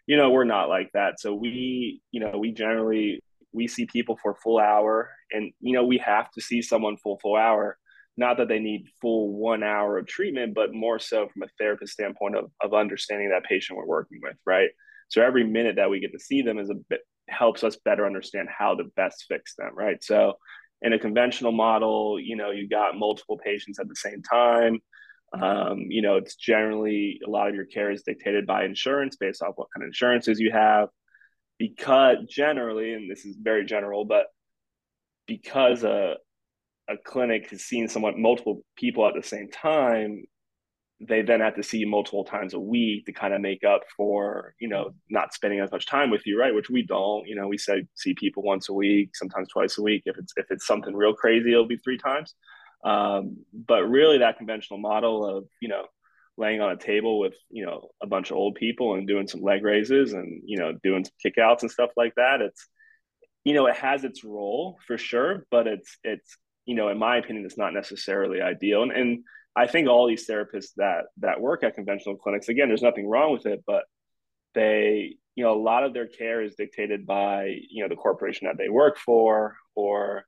you 0.07 0.15
know, 0.15 0.29
we're 0.29 0.45
not 0.45 0.69
like 0.69 0.89
that. 0.93 1.19
So 1.19 1.35
we, 1.35 2.01
you 2.11 2.21
know, 2.21 2.37
we 2.37 2.51
generally 2.51 3.21
we 3.51 3.67
see 3.67 3.85
people 3.85 4.17
for 4.21 4.35
full 4.35 4.57
hour 4.57 5.09
and 5.31 5.51
you 5.59 5.73
know, 5.73 5.85
we 5.85 5.97
have 5.97 6.31
to 6.31 6.41
see 6.41 6.61
someone 6.61 6.97
full 6.97 7.19
full 7.19 7.35
hour. 7.35 7.77
Not 8.17 8.38
that 8.38 8.47
they 8.47 8.59
need 8.59 8.88
full 9.00 9.31
one 9.31 9.63
hour 9.63 9.97
of 9.97 10.07
treatment, 10.07 10.55
but 10.55 10.74
more 10.74 11.00
so 11.00 11.27
from 11.27 11.43
a 11.43 11.47
therapist 11.59 11.93
standpoint 11.93 12.36
of, 12.36 12.51
of 12.62 12.74
understanding 12.74 13.29
that 13.29 13.45
patient 13.45 13.77
we're 13.77 13.86
working 13.86 14.19
with, 14.21 14.36
right? 14.45 14.69
So 15.09 15.21
every 15.21 15.43
minute 15.43 15.75
that 15.77 15.89
we 15.89 16.00
get 16.00 16.12
to 16.13 16.19
see 16.19 16.41
them 16.41 16.57
is 16.57 16.69
a 16.69 16.75
bit 16.89 17.01
helps 17.29 17.63
us 17.63 17.77
better 17.83 18.05
understand 18.05 18.47
how 18.55 18.75
to 18.75 18.86
best 18.95 19.25
fix 19.27 19.55
them, 19.55 19.71
right? 19.75 20.01
So 20.03 20.33
in 20.81 20.93
a 20.93 21.00
conventional 21.00 21.51
model, 21.51 22.19
you 22.19 22.36
know, 22.36 22.51
you 22.51 22.67
got 22.67 22.97
multiple 22.97 23.38
patients 23.43 23.79
at 23.79 23.88
the 23.88 23.95
same 23.95 24.21
time. 24.21 24.79
Um, 25.33 25.88
you 25.89 26.01
know, 26.01 26.15
it's 26.15 26.36
generally 26.36 27.19
a 27.25 27.29
lot 27.29 27.50
of 27.50 27.55
your 27.55 27.65
care 27.65 27.91
is 27.91 28.03
dictated 28.03 28.47
by 28.47 28.63
insurance 28.63 29.17
based 29.17 29.41
off 29.41 29.53
what 29.55 29.67
kind 29.75 29.83
of 29.83 29.88
insurances 29.88 30.39
you 30.39 30.51
have. 30.51 30.89
Because 31.59 32.17
generally, 32.29 32.93
and 32.93 33.09
this 33.12 33.25
is 33.25 33.36
very 33.41 33.65
general, 33.65 34.05
but 34.05 34.27
because 35.25 35.83
a 35.83 36.15
a 36.89 36.96
clinic 36.98 37.50
has 37.50 37.63
seen 37.63 37.88
somewhat 37.88 38.17
multiple 38.17 38.63
people 38.75 39.08
at 39.08 39.13
the 39.13 39.24
same 39.24 39.50
time, 39.50 40.24
they 41.00 41.22
then 41.22 41.41
have 41.41 41.56
to 41.56 41.63
see 41.63 41.86
multiple 41.86 42.24
times 42.24 42.53
a 42.53 42.60
week 42.60 43.06
to 43.06 43.12
kind 43.12 43.34
of 43.34 43.41
make 43.41 43.63
up 43.63 43.82
for 43.96 44.56
you 44.60 44.67
know 44.67 44.89
not 45.10 45.34
spending 45.34 45.60
as 45.60 45.72
much 45.72 45.86
time 45.86 46.10
with 46.10 46.25
you 46.25 46.39
right? 46.39 46.56
Which 46.56 46.70
we 46.70 46.82
don't 46.82 47.27
you 47.27 47.36
know 47.36 47.48
we 47.48 47.58
say 47.58 47.86
see 47.96 48.13
people 48.13 48.44
once 48.44 48.70
a 48.70 48.74
week 48.74 49.15
sometimes 49.15 49.50
twice 49.50 49.77
a 49.77 49.84
week. 49.84 50.03
If 50.06 50.17
it's 50.17 50.34
if 50.38 50.48
it's 50.50 50.65
something 50.65 50.96
real 50.96 51.13
crazy 51.13 51.51
it'll 51.51 51.67
be 51.67 51.77
three 51.77 51.98
times. 51.98 52.34
Um, 52.84 53.38
but 53.53 53.89
really 53.89 54.20
that 54.20 54.38
conventional 54.38 54.79
model 54.79 55.25
of 55.25 55.46
you 55.62 55.70
know 55.70 55.86
laying 56.38 56.62
on 56.62 56.72
a 56.72 56.77
table 56.77 57.20
with 57.20 57.34
you 57.50 57.65
know 57.65 57.89
a 58.01 58.08
bunch 58.08 58.32
of 58.32 58.38
old 58.38 58.56
people 58.56 58.94
and 58.94 59.08
doing 59.08 59.27
some 59.27 59.41
leg 59.41 59.63
raises 59.63 60.13
and 60.13 60.41
you 60.46 60.58
know 60.58 60.74
doing 60.84 61.03
some 61.03 61.13
kickouts 61.24 61.62
and 61.62 61.72
stuff 61.72 61.89
like 61.98 62.13
that 62.15 62.41
it's 62.41 62.67
you 63.44 63.53
know 63.53 63.65
it 63.65 63.75
has 63.75 64.03
its 64.03 64.24
role 64.24 64.77
for 64.86 64.98
sure 64.98 65.46
but 65.50 65.65
it's 65.65 65.98
it's 66.03 66.38
you 66.67 66.75
know 66.75 66.89
in 66.89 67.00
my 67.00 67.17
opinion 67.17 67.45
it's 67.45 67.57
not 67.57 67.74
necessarily 67.74 68.41
ideal 68.41 68.83
and, 68.83 68.91
and 68.91 69.24
I 69.57 69.65
think 69.65 69.88
all 69.88 70.07
these 70.07 70.27
therapists 70.27 70.75
that 70.77 71.05
that 71.17 71.41
work 71.41 71.63
at 71.63 71.74
conventional 71.74 72.15
clinics, 72.15 72.47
again, 72.47 72.67
there's 72.67 72.83
nothing 72.83 73.09
wrong 73.09 73.33
with 73.33 73.47
it, 73.47 73.63
but 73.65 73.86
they, 74.53 75.15
you 75.36 75.43
know, 75.43 75.53
a 75.53 75.59
lot 75.59 75.83
of 75.83 75.95
their 75.95 76.05
care 76.05 76.43
is 76.43 76.55
dictated 76.55 77.07
by, 77.07 77.57
you 77.67 77.81
know, 77.81 77.89
the 77.89 77.95
corporation 77.95 78.45
that 78.45 78.57
they 78.59 78.69
work 78.69 78.97
for 79.00 79.57
or, 79.75 80.25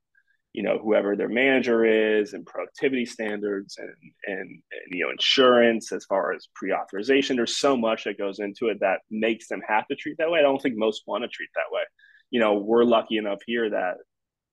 you 0.51 0.63
know, 0.63 0.79
whoever 0.79 1.15
their 1.15 1.29
manager 1.29 1.85
is 1.85 2.33
and 2.33 2.43
productivity 2.43 3.05
standards 3.05 3.77
and, 3.77 3.93
and, 4.25 4.49
and 4.49 4.61
you 4.89 5.05
know, 5.05 5.11
insurance 5.11 5.91
as 5.91 6.05
far 6.05 6.33
as 6.33 6.47
pre-authorization. 6.55 7.35
There's 7.35 7.59
so 7.59 7.77
much 7.77 8.05
that 8.05 8.17
goes 8.17 8.39
into 8.39 8.69
it 8.69 8.79
that 8.79 9.01
makes 9.11 9.47
them 9.47 9.61
have 9.67 9.87
to 9.89 9.95
treat 9.95 10.17
that 10.17 10.31
way. 10.31 10.39
I 10.39 10.43
don't 10.43 10.59
think 10.59 10.75
most 10.75 11.03
want 11.05 11.23
to 11.23 11.27
treat 11.27 11.49
that 11.53 11.71
way. 11.71 11.83
You 12.31 12.39
know, 12.39 12.55
we're 12.55 12.83
lucky 12.83 13.17
enough 13.17 13.39
here 13.45 13.69
that, 13.69 13.97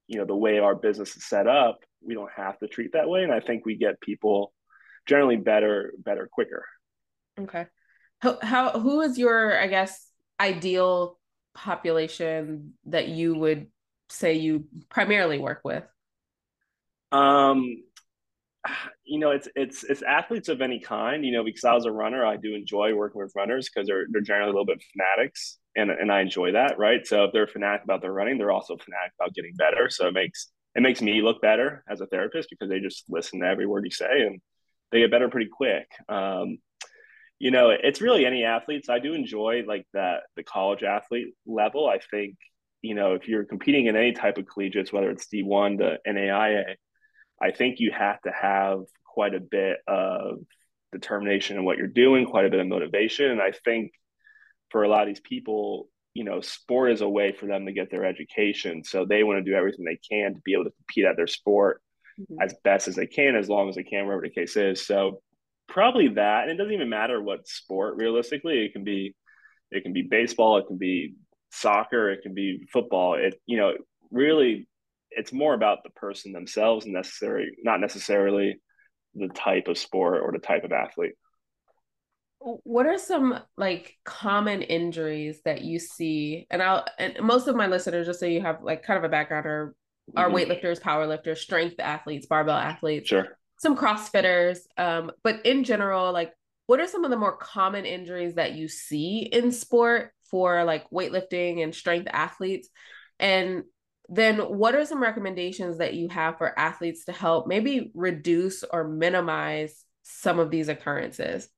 you 0.08 0.18
know, 0.18 0.24
the 0.24 0.36
way 0.36 0.58
our 0.58 0.74
business 0.74 1.16
is 1.16 1.24
set 1.24 1.46
up, 1.46 1.80
we 2.04 2.14
don't 2.14 2.30
have 2.36 2.58
to 2.58 2.68
treat 2.68 2.92
that 2.92 3.08
way. 3.08 3.22
And 3.22 3.32
I 3.32 3.40
think 3.40 3.64
we 3.64 3.76
get 3.76 4.00
people 4.00 4.52
generally 5.06 5.36
better, 5.36 5.92
better, 5.98 6.28
quicker. 6.30 6.64
Okay. 7.38 7.66
How, 8.20 8.38
how 8.40 8.80
who 8.80 9.00
is 9.02 9.18
your, 9.18 9.58
I 9.58 9.66
guess, 9.66 10.08
ideal 10.40 11.18
population 11.54 12.74
that 12.86 13.08
you 13.08 13.34
would 13.34 13.66
say 14.08 14.34
you 14.34 14.64
primarily 14.88 15.38
work 15.38 15.60
with? 15.64 15.84
Um, 17.12 17.82
you 19.04 19.18
know, 19.18 19.30
it's 19.30 19.48
it's 19.54 19.84
it's 19.84 20.02
athletes 20.02 20.48
of 20.48 20.60
any 20.60 20.80
kind. 20.80 21.24
You 21.24 21.32
know, 21.32 21.44
because 21.44 21.64
I 21.64 21.74
was 21.74 21.86
a 21.86 21.92
runner, 21.92 22.24
I 22.24 22.36
do 22.36 22.54
enjoy 22.54 22.94
working 22.94 23.20
with 23.20 23.32
runners 23.36 23.68
because 23.68 23.86
they're 23.86 24.06
they're 24.10 24.22
generally 24.22 24.50
a 24.50 24.52
little 24.52 24.66
bit 24.66 24.82
fanatics, 24.92 25.58
and 25.76 25.90
and 25.90 26.10
I 26.10 26.20
enjoy 26.20 26.52
that, 26.52 26.78
right? 26.78 27.06
So 27.06 27.24
if 27.24 27.32
they're 27.32 27.46
fanatic 27.46 27.84
about 27.84 28.02
their 28.02 28.12
running, 28.12 28.38
they're 28.38 28.52
also 28.52 28.76
fanatic 28.76 29.12
about 29.18 29.34
getting 29.34 29.54
better. 29.56 29.88
So 29.90 30.08
it 30.08 30.14
makes 30.14 30.50
it 30.74 30.82
makes 30.82 31.00
me 31.00 31.22
look 31.22 31.40
better 31.40 31.82
as 31.88 32.00
a 32.00 32.06
therapist 32.06 32.50
because 32.50 32.68
they 32.68 32.80
just 32.80 33.04
listen 33.08 33.40
to 33.40 33.46
every 33.46 33.66
word 33.66 33.84
you 33.84 33.90
say 33.90 34.26
and 34.26 34.40
they 34.92 35.00
get 35.00 35.10
better 35.10 35.28
pretty 35.28 35.50
quick. 35.50 35.88
Um, 36.08 36.58
you 37.38 37.50
know, 37.50 37.70
it's 37.70 38.00
really 38.00 38.24
any 38.24 38.44
athletes. 38.44 38.88
I 38.88 38.98
do 38.98 39.12
enjoy 39.12 39.64
like 39.66 39.86
that 39.92 40.24
the 40.36 40.42
college 40.42 40.82
athlete 40.82 41.34
level. 41.46 41.88
I 41.88 41.98
think 42.10 42.36
you 42.82 42.94
know 42.94 43.14
if 43.14 43.28
you're 43.28 43.44
competing 43.44 43.86
in 43.86 43.96
any 43.96 44.12
type 44.12 44.38
of 44.38 44.46
collegiates, 44.46 44.92
whether 44.92 45.10
it's 45.10 45.26
D1 45.26 45.78
to 45.78 45.98
NAIA, 46.06 46.76
I 47.40 47.50
think 47.50 47.80
you 47.80 47.92
have 47.96 48.20
to 48.22 48.30
have 48.30 48.80
quite 49.04 49.34
a 49.34 49.40
bit 49.40 49.78
of 49.86 50.38
determination 50.92 51.56
in 51.56 51.64
what 51.64 51.78
you're 51.78 51.86
doing, 51.86 52.26
quite 52.26 52.46
a 52.46 52.50
bit 52.50 52.60
of 52.60 52.66
motivation, 52.66 53.30
and 53.30 53.40
I 53.40 53.52
think 53.64 53.92
for 54.70 54.82
a 54.82 54.88
lot 54.88 55.02
of 55.02 55.08
these 55.08 55.20
people, 55.20 55.88
you 56.14 56.24
know, 56.24 56.40
sport 56.40 56.92
is 56.92 57.02
a 57.02 57.08
way 57.08 57.32
for 57.32 57.46
them 57.46 57.66
to 57.66 57.72
get 57.72 57.90
their 57.90 58.04
education. 58.04 58.82
So 58.84 59.04
they 59.04 59.22
want 59.22 59.44
to 59.44 59.50
do 59.50 59.56
everything 59.56 59.84
they 59.84 59.98
can 60.10 60.34
to 60.34 60.40
be 60.44 60.54
able 60.54 60.64
to 60.64 60.70
compete 60.70 61.04
at 61.04 61.16
their 61.16 61.26
sport 61.26 61.82
mm-hmm. 62.18 62.40
as 62.40 62.54
best 62.64 62.88
as 62.88 62.94
they 62.96 63.06
can, 63.06 63.36
as 63.36 63.48
long 63.48 63.68
as 63.68 63.74
they 63.74 63.82
can, 63.82 64.06
wherever 64.06 64.22
the 64.22 64.30
case 64.30 64.56
is. 64.56 64.86
So 64.86 65.22
probably 65.68 66.08
that. 66.08 66.42
And 66.42 66.50
it 66.50 66.56
doesn't 66.56 66.72
even 66.72 66.88
matter 66.88 67.20
what 67.20 67.46
sport 67.46 67.96
realistically. 67.96 68.64
It 68.64 68.72
can 68.72 68.84
be 68.84 69.14
it 69.70 69.82
can 69.82 69.92
be 69.92 70.02
baseball, 70.02 70.58
it 70.58 70.66
can 70.68 70.78
be 70.78 71.16
soccer, 71.50 72.10
it 72.10 72.22
can 72.22 72.34
be 72.34 72.66
football. 72.72 73.14
It 73.14 73.40
you 73.46 73.58
know, 73.58 73.74
really 74.10 74.68
it's 75.16 75.32
more 75.32 75.54
about 75.54 75.82
the 75.82 75.90
person 75.90 76.32
themselves 76.32 76.84
and 76.84 76.94
necessary 76.94 77.56
not 77.64 77.80
necessarily 77.80 78.60
the 79.14 79.28
type 79.28 79.66
of 79.66 79.78
sport 79.78 80.22
or 80.22 80.30
the 80.30 80.38
type 80.38 80.62
of 80.62 80.72
athlete. 80.72 81.14
What 82.38 82.86
are 82.86 82.98
some 82.98 83.40
like 83.56 83.96
common 84.04 84.62
injuries 84.62 85.40
that 85.44 85.62
you 85.62 85.78
see? 85.78 86.46
And 86.50 86.62
I'll 86.62 86.84
and 86.98 87.16
most 87.22 87.48
of 87.48 87.56
my 87.56 87.66
listeners, 87.66 88.06
just 88.06 88.20
so 88.20 88.26
you 88.26 88.42
have 88.42 88.62
like 88.62 88.82
kind 88.84 88.98
of 88.98 89.04
a 89.04 89.08
background, 89.08 89.46
are 89.46 89.74
are 90.14 90.28
mm-hmm. 90.28 90.36
weightlifters, 90.36 90.80
powerlifters, 90.80 91.38
strength 91.38 91.80
athletes, 91.80 92.26
barbell 92.26 92.56
athletes, 92.56 93.08
sure. 93.08 93.38
some 93.58 93.76
CrossFitters. 93.76 94.58
Um, 94.76 95.10
but 95.24 95.44
in 95.44 95.64
general, 95.64 96.12
like 96.12 96.32
what 96.66 96.78
are 96.78 96.86
some 96.86 97.04
of 97.04 97.10
the 97.10 97.16
more 97.16 97.36
common 97.36 97.86
injuries 97.86 98.34
that 98.34 98.52
you 98.52 98.68
see 98.68 99.20
in 99.20 99.50
sport 99.50 100.12
for 100.30 100.62
like 100.64 100.90
weightlifting 100.90 101.62
and 101.62 101.74
strength 101.74 102.08
athletes? 102.12 102.68
And 103.18 103.64
then 104.08 104.38
what 104.38 104.74
are 104.74 104.84
some 104.84 105.02
recommendations 105.02 105.78
that 105.78 105.94
you 105.94 106.08
have 106.08 106.38
for 106.38 106.58
athletes 106.58 107.04
to 107.06 107.12
help 107.12 107.46
maybe 107.46 107.90
reduce 107.94 108.62
or 108.62 108.86
minimize 108.86 109.84
some 110.02 110.38
of 110.38 110.50
these 110.50 110.68
occurrences? 110.68 111.48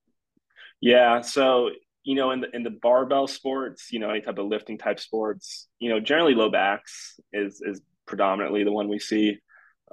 Yeah, 0.81 1.21
so 1.21 1.71
you 2.05 2.15
know, 2.15 2.31
in 2.31 2.41
the 2.41 2.57
in 2.57 2.63
the 2.63 2.71
barbell 2.71 3.27
sports, 3.27 3.93
you 3.93 3.99
know, 3.99 4.11
any 4.11 4.23
type 4.23 4.39
of 4.39 4.47
lifting 4.47 4.79
type 4.79 4.99
sports, 4.99 5.69
you 5.79 5.91
know, 5.91 6.01
generally 6.01 6.35
low 6.35 6.51
backs 6.51 7.21
is 7.33 7.61
is 7.61 7.83
predominantly 8.07 8.65
the 8.65 8.73
one 8.73 8.89
we 8.89 8.99
see. 8.99 9.39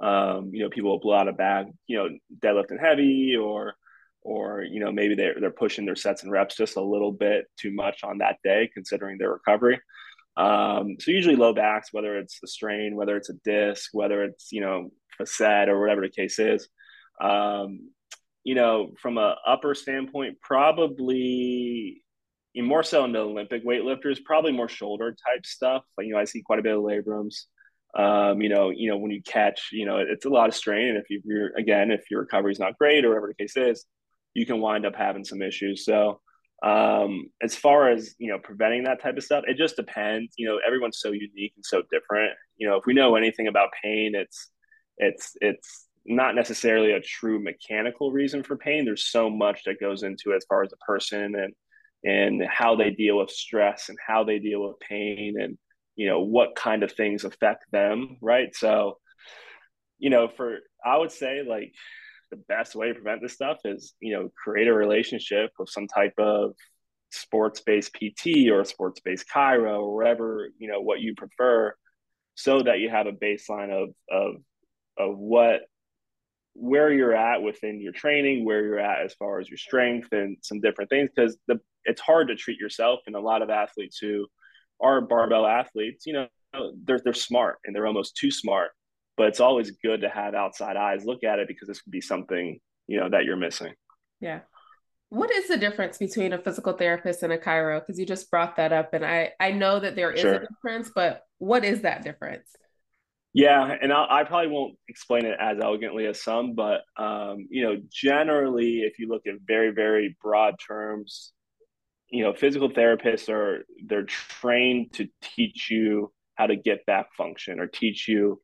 Um, 0.00 0.50
you 0.52 0.62
know, 0.62 0.70
people 0.70 0.90
will 0.90 1.00
blow 1.00 1.14
out 1.14 1.28
a 1.28 1.32
bag, 1.32 1.66
you 1.86 1.96
know, 1.96 2.08
deadlifting 2.40 2.80
heavy 2.80 3.36
or 3.36 3.74
or 4.22 4.62
you 4.62 4.80
know 4.80 4.90
maybe 4.90 5.14
they're 5.14 5.36
they're 5.40 5.50
pushing 5.50 5.84
their 5.84 5.94
sets 5.94 6.22
and 6.22 6.32
reps 6.32 6.56
just 6.56 6.76
a 6.76 6.82
little 6.82 7.12
bit 7.12 7.46
too 7.58 7.72
much 7.72 8.02
on 8.02 8.18
that 8.18 8.38
day 8.42 8.70
considering 8.72 9.18
their 9.18 9.32
recovery. 9.32 9.78
Um, 10.36 10.96
so 11.00 11.10
usually 11.10 11.36
low 11.36 11.54
backs, 11.54 11.92
whether 11.92 12.18
it's 12.18 12.38
a 12.44 12.46
strain, 12.46 12.94
whether 12.94 13.16
it's 13.16 13.30
a 13.30 13.34
disc, 13.44 13.90
whether 13.92 14.24
it's 14.24 14.52
you 14.52 14.60
know 14.60 14.90
facet 15.18 15.68
or 15.68 15.80
whatever 15.80 16.02
the 16.02 16.10
case 16.10 16.38
is. 16.38 16.68
Um, 17.20 17.90
you 18.44 18.54
know, 18.54 18.92
from 19.00 19.18
a 19.18 19.36
upper 19.46 19.74
standpoint, 19.74 20.40
probably 20.40 22.02
more 22.56 22.82
so 22.82 23.04
in 23.04 23.12
the 23.12 23.18
Olympic 23.18 23.64
weightlifters, 23.66 24.22
probably 24.24 24.52
more 24.52 24.68
shoulder 24.68 25.16
type 25.26 25.44
stuff. 25.44 25.82
Like, 25.98 26.06
you 26.06 26.14
know, 26.14 26.20
I 26.20 26.24
see 26.24 26.42
quite 26.42 26.58
a 26.58 26.62
bit 26.62 26.76
of 26.76 26.82
labrums. 26.82 27.34
Um, 27.98 28.40
you 28.40 28.48
know, 28.48 28.70
you 28.70 28.90
know, 28.90 28.98
when 28.98 29.10
you 29.10 29.22
catch, 29.22 29.70
you 29.72 29.86
know, 29.86 29.98
it's 29.98 30.26
a 30.26 30.30
lot 30.30 30.48
of 30.48 30.54
strain. 30.54 30.88
And 30.88 30.98
if 30.98 31.06
you're 31.08 31.54
again, 31.56 31.90
if 31.90 32.10
your 32.10 32.20
recovery 32.20 32.52
is 32.52 32.58
not 32.58 32.78
great 32.78 33.04
or 33.04 33.08
whatever 33.08 33.28
the 33.28 33.42
case 33.42 33.56
is, 33.56 33.84
you 34.34 34.44
can 34.44 34.60
wind 34.60 34.84
up 34.84 34.94
having 34.94 35.24
some 35.24 35.42
issues. 35.42 35.84
So 35.84 36.20
um, 36.62 37.30
as 37.42 37.54
far 37.54 37.90
as 37.90 38.14
you 38.18 38.28
know, 38.28 38.38
preventing 38.38 38.84
that 38.84 39.02
type 39.02 39.16
of 39.16 39.24
stuff, 39.24 39.44
it 39.46 39.56
just 39.56 39.76
depends. 39.76 40.34
You 40.36 40.48
know, 40.48 40.58
everyone's 40.66 41.00
so 41.00 41.10
unique 41.12 41.52
and 41.56 41.64
so 41.64 41.82
different. 41.90 42.32
You 42.56 42.68
know, 42.68 42.76
if 42.76 42.86
we 42.86 42.94
know 42.94 43.16
anything 43.16 43.48
about 43.48 43.70
pain, 43.82 44.14
it's 44.14 44.50
it's 44.98 45.32
it's 45.40 45.86
not 46.06 46.34
necessarily 46.34 46.92
a 46.92 47.00
true 47.00 47.42
mechanical 47.42 48.12
reason 48.12 48.42
for 48.42 48.56
pain. 48.56 48.84
There's 48.84 49.10
so 49.10 49.28
much 49.28 49.64
that 49.64 49.80
goes 49.80 50.02
into 50.02 50.32
it 50.32 50.36
as 50.36 50.46
far 50.48 50.62
as 50.62 50.72
a 50.72 50.84
person 50.84 51.34
and 51.34 51.52
and 52.04 52.42
how 52.48 52.76
they 52.76 52.90
deal 52.90 53.18
with 53.18 53.30
stress 53.30 53.88
and 53.88 53.98
how 54.06 54.24
they 54.24 54.38
deal 54.38 54.62
with 54.62 54.78
pain 54.80 55.34
and 55.40 55.58
you 55.96 56.06
know 56.08 56.20
what 56.20 56.54
kind 56.54 56.82
of 56.82 56.92
things 56.92 57.24
affect 57.24 57.64
them 57.72 58.16
right 58.20 58.54
so 58.54 58.98
you 59.98 60.10
know 60.10 60.28
for 60.28 60.58
i 60.84 60.96
would 60.96 61.10
say 61.10 61.42
like 61.46 61.72
the 62.36 62.54
best 62.54 62.74
way 62.74 62.88
to 62.88 62.94
prevent 62.94 63.22
this 63.22 63.34
stuff 63.34 63.58
is 63.64 63.94
you 64.00 64.14
know 64.14 64.30
create 64.42 64.68
a 64.68 64.74
relationship 64.74 65.50
with 65.58 65.68
some 65.68 65.86
type 65.86 66.14
of 66.18 66.52
sports 67.10 67.60
based 67.60 67.92
pt 67.94 68.50
or 68.50 68.64
sports 68.64 69.00
based 69.00 69.26
chiro 69.32 69.80
or 69.80 69.96
whatever 69.96 70.48
you 70.58 70.68
know 70.68 70.80
what 70.80 71.00
you 71.00 71.14
prefer 71.14 71.74
so 72.34 72.60
that 72.62 72.80
you 72.80 72.90
have 72.90 73.06
a 73.06 73.12
baseline 73.12 73.70
of 73.70 73.90
of 74.10 74.34
of 74.98 75.18
what 75.18 75.62
where 76.54 76.92
you're 76.92 77.14
at 77.14 77.42
within 77.42 77.80
your 77.80 77.92
training 77.92 78.44
where 78.44 78.64
you're 78.64 78.78
at 78.78 79.04
as 79.04 79.14
far 79.14 79.38
as 79.38 79.48
your 79.48 79.58
strength 79.58 80.08
and 80.12 80.38
some 80.42 80.60
different 80.60 80.90
things 80.90 81.10
because 81.14 81.36
the 81.46 81.60
it's 81.86 82.00
hard 82.00 82.28
to 82.28 82.36
treat 82.36 82.58
yourself. 82.58 83.00
And 83.06 83.16
a 83.16 83.20
lot 83.20 83.42
of 83.42 83.50
athletes 83.50 83.98
who 83.98 84.26
are 84.80 85.00
barbell 85.00 85.46
athletes, 85.46 86.04
you 86.06 86.12
know, 86.12 86.28
they're 86.84 87.00
they're 87.02 87.14
smart 87.14 87.58
and 87.64 87.74
they're 87.74 87.86
almost 87.86 88.16
too 88.16 88.30
smart. 88.30 88.72
But 89.16 89.28
it's 89.28 89.40
always 89.40 89.70
good 89.70 90.02
to 90.02 90.08
have 90.08 90.34
outside 90.34 90.76
eyes 90.76 91.04
look 91.04 91.24
at 91.24 91.38
it 91.38 91.48
because 91.48 91.68
this 91.68 91.80
could 91.80 91.92
be 91.92 92.00
something 92.00 92.60
you 92.86 92.98
know 92.98 93.08
that 93.08 93.24
you're 93.24 93.36
missing. 93.36 93.74
Yeah. 94.20 94.40
What 95.08 95.30
is 95.30 95.46
the 95.46 95.56
difference 95.56 95.98
between 95.98 96.32
a 96.32 96.38
physical 96.38 96.72
therapist 96.72 97.22
and 97.22 97.32
a 97.32 97.38
chiro? 97.38 97.80
Because 97.80 97.98
you 97.98 98.06
just 98.06 98.30
brought 98.30 98.56
that 98.56 98.72
up, 98.72 98.92
and 98.92 99.04
I 99.04 99.32
I 99.38 99.52
know 99.52 99.78
that 99.78 99.96
there 99.96 100.10
is 100.10 100.20
sure. 100.20 100.34
a 100.34 100.40
difference, 100.40 100.90
but 100.94 101.22
what 101.38 101.64
is 101.64 101.82
that 101.82 102.02
difference? 102.02 102.48
Yeah, 103.32 103.76
and 103.82 103.92
I, 103.92 104.06
I, 104.08 104.24
probably 104.24 104.50
won't 104.50 104.76
explain 104.88 105.26
it 105.26 105.36
as 105.38 105.58
elegantly 105.60 106.06
as 106.06 106.22
some, 106.22 106.54
but 106.54 106.80
um, 106.96 107.46
you 107.50 107.64
know, 107.64 107.76
generally, 107.92 108.80
if 108.80 108.98
you 108.98 109.08
look 109.08 109.26
at 109.26 109.34
very 109.46 109.72
very 109.72 110.16
broad 110.22 110.54
terms, 110.66 111.32
you 112.08 112.24
know, 112.24 112.32
physical 112.32 112.70
therapists 112.70 113.28
are 113.28 113.64
they're 113.84 114.04
trained 114.04 114.92
to 114.94 115.08
teach 115.22 115.70
you 115.70 116.12
how 116.34 116.46
to 116.46 116.56
get 116.56 116.86
back 116.86 117.14
function 117.14 117.60
or 117.60 117.66
teach 117.66 118.08
you 118.08 118.40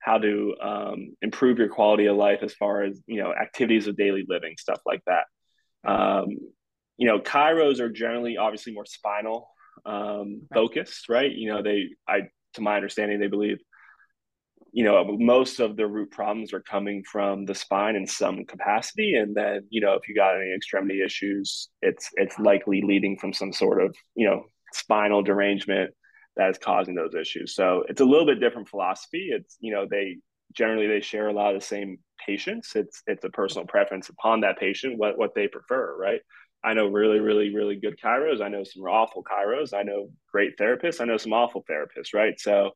how 0.00 0.18
to 0.18 0.54
um, 0.62 1.14
improve 1.22 1.58
your 1.58 1.68
quality 1.68 2.06
of 2.06 2.16
life 2.16 2.40
as 2.42 2.54
far 2.54 2.82
as 2.82 3.00
you 3.06 3.22
know 3.22 3.32
activities 3.32 3.86
of 3.86 3.96
daily 3.96 4.24
living 4.28 4.54
stuff 4.58 4.80
like 4.86 5.02
that. 5.06 5.24
Um, 5.88 6.28
you 6.96 7.06
know 7.06 7.20
chiros 7.20 7.80
are 7.80 7.90
generally 7.90 8.36
obviously 8.36 8.74
more 8.74 8.86
spinal 8.86 9.48
um, 9.86 10.42
focused 10.52 11.08
right? 11.08 11.30
You 11.30 11.52
know 11.52 11.62
they 11.62 11.88
i 12.08 12.22
to 12.54 12.60
my 12.60 12.76
understanding 12.76 13.20
they 13.20 13.28
believe 13.28 13.58
you 14.72 14.84
know 14.84 15.16
most 15.18 15.60
of 15.60 15.76
the 15.76 15.86
root 15.86 16.10
problems 16.10 16.52
are 16.52 16.60
coming 16.60 17.02
from 17.10 17.44
the 17.44 17.54
spine 17.54 17.96
in 17.96 18.06
some 18.06 18.44
capacity. 18.44 19.14
And 19.14 19.34
then 19.34 19.66
you 19.70 19.80
know 19.80 19.94
if 19.94 20.08
you 20.08 20.14
got 20.14 20.36
any 20.36 20.52
extremity 20.54 21.02
issues 21.02 21.68
it's 21.82 22.08
it's 22.14 22.38
likely 22.38 22.82
leading 22.82 23.18
from 23.18 23.32
some 23.32 23.52
sort 23.52 23.82
of 23.82 23.94
you 24.14 24.26
know 24.26 24.44
spinal 24.72 25.22
derangement 25.22 25.90
that 26.40 26.50
is 26.50 26.58
causing 26.58 26.94
those 26.94 27.14
issues. 27.14 27.54
So 27.54 27.84
it's 27.86 28.00
a 28.00 28.04
little 28.04 28.24
bit 28.24 28.40
different 28.40 28.68
philosophy. 28.68 29.28
It's 29.30 29.58
you 29.60 29.72
know 29.72 29.86
they 29.88 30.16
generally 30.56 30.86
they 30.86 31.00
share 31.00 31.28
a 31.28 31.34
lot 31.34 31.54
of 31.54 31.60
the 31.60 31.66
same 31.66 31.98
patients. 32.26 32.74
It's 32.74 33.02
it's 33.06 33.24
a 33.24 33.28
personal 33.28 33.66
preference 33.66 34.08
upon 34.08 34.40
that 34.40 34.58
patient 34.58 34.98
what 34.98 35.18
what 35.18 35.34
they 35.34 35.48
prefer, 35.48 35.94
right? 35.98 36.22
I 36.64 36.72
know 36.72 36.86
really 36.86 37.20
really 37.20 37.54
really 37.54 37.76
good 37.76 37.98
chiros. 38.02 38.40
I 38.40 38.48
know 38.48 38.64
some 38.64 38.84
awful 38.84 39.22
chiros. 39.22 39.74
I 39.74 39.82
know 39.82 40.08
great 40.32 40.56
therapists. 40.56 41.02
I 41.02 41.04
know 41.04 41.18
some 41.18 41.34
awful 41.34 41.62
therapists, 41.70 42.14
right? 42.14 42.40
So 42.40 42.70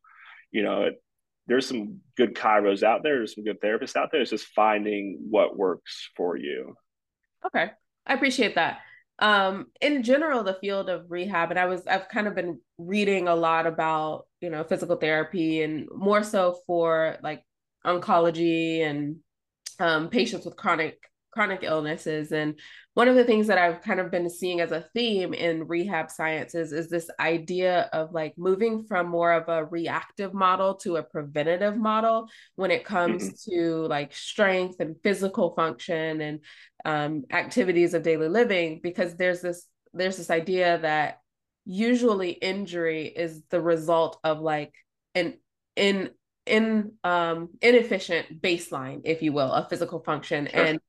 you 0.52 0.62
know 0.62 0.82
it, 0.82 1.02
there's 1.46 1.66
some 1.66 2.00
good 2.18 2.34
chiros 2.34 2.82
out 2.82 3.02
there. 3.02 3.16
There's 3.16 3.34
some 3.34 3.44
good 3.44 3.62
therapists 3.62 3.96
out 3.96 4.10
there. 4.12 4.20
It's 4.20 4.30
just 4.30 4.46
finding 4.48 5.26
what 5.30 5.56
works 5.56 6.10
for 6.18 6.36
you. 6.36 6.74
Okay, 7.46 7.70
I 8.06 8.12
appreciate 8.12 8.56
that 8.56 8.80
um 9.20 9.66
in 9.80 10.02
general 10.02 10.42
the 10.42 10.54
field 10.54 10.88
of 10.88 11.10
rehab 11.10 11.50
and 11.50 11.58
i 11.58 11.66
was 11.66 11.86
i've 11.86 12.08
kind 12.08 12.26
of 12.26 12.34
been 12.34 12.58
reading 12.78 13.28
a 13.28 13.34
lot 13.34 13.66
about 13.66 14.26
you 14.40 14.50
know 14.50 14.64
physical 14.64 14.96
therapy 14.96 15.62
and 15.62 15.88
more 15.94 16.22
so 16.22 16.58
for 16.66 17.16
like 17.22 17.42
oncology 17.86 18.80
and 18.80 19.16
um, 19.78 20.08
patients 20.08 20.44
with 20.44 20.56
chronic 20.56 20.98
chronic 21.34 21.64
illnesses 21.64 22.32
and 22.32 22.58
one 22.94 23.08
of 23.08 23.16
the 23.16 23.24
things 23.24 23.48
that 23.48 23.58
I've 23.58 23.82
kind 23.82 23.98
of 23.98 24.12
been 24.12 24.30
seeing 24.30 24.60
as 24.60 24.70
a 24.70 24.86
theme 24.94 25.34
in 25.34 25.66
rehab 25.66 26.12
sciences 26.12 26.72
is 26.72 26.88
this 26.88 27.10
idea 27.18 27.90
of 27.92 28.12
like 28.12 28.38
moving 28.38 28.84
from 28.84 29.08
more 29.08 29.32
of 29.32 29.48
a 29.48 29.64
reactive 29.64 30.32
model 30.32 30.76
to 30.76 30.96
a 30.96 31.02
preventative 31.02 31.76
model 31.76 32.28
when 32.54 32.70
it 32.70 32.84
comes 32.84 33.24
mm-hmm. 33.24 33.50
to 33.50 33.86
like 33.88 34.14
strength 34.14 34.78
and 34.78 34.94
physical 35.02 35.54
function 35.56 36.20
and 36.20 36.40
um, 36.84 37.24
activities 37.32 37.94
of 37.94 38.04
daily 38.04 38.28
living 38.28 38.80
because 38.82 39.16
there's 39.16 39.40
this 39.40 39.66
there's 39.92 40.16
this 40.16 40.30
idea 40.30 40.78
that 40.78 41.18
usually 41.64 42.30
injury 42.30 43.06
is 43.06 43.42
the 43.50 43.60
result 43.60 44.18
of 44.22 44.40
like 44.40 44.72
an 45.14 45.34
in 45.76 46.10
in 46.46 46.92
um 47.04 47.48
inefficient 47.62 48.42
baseline 48.42 49.00
if 49.04 49.22
you 49.22 49.32
will 49.32 49.50
of 49.50 49.68
physical 49.70 50.00
function 50.00 50.46
sure. 50.52 50.62
and 50.62 50.80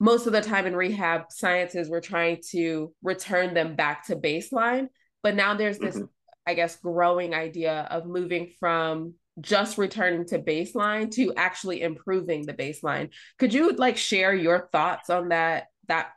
most 0.00 0.26
of 0.26 0.32
the 0.32 0.40
time 0.40 0.66
in 0.66 0.76
rehab 0.76 1.24
sciences 1.30 1.88
we're 1.88 2.00
trying 2.00 2.38
to 2.50 2.92
return 3.02 3.54
them 3.54 3.76
back 3.76 4.06
to 4.06 4.16
baseline 4.16 4.88
but 5.22 5.34
now 5.34 5.54
there's 5.54 5.78
this 5.78 5.96
mm-hmm. 5.96 6.06
i 6.46 6.54
guess 6.54 6.76
growing 6.76 7.34
idea 7.34 7.86
of 7.90 8.06
moving 8.06 8.50
from 8.58 9.14
just 9.40 9.78
returning 9.78 10.24
to 10.26 10.38
baseline 10.38 11.10
to 11.12 11.34
actually 11.36 11.82
improving 11.82 12.46
the 12.46 12.54
baseline. 12.54 13.10
Could 13.38 13.52
you 13.52 13.72
like 13.72 13.96
share 13.96 14.34
your 14.34 14.68
thoughts 14.70 15.10
on 15.10 15.28
that 15.30 15.68
that 15.88 16.12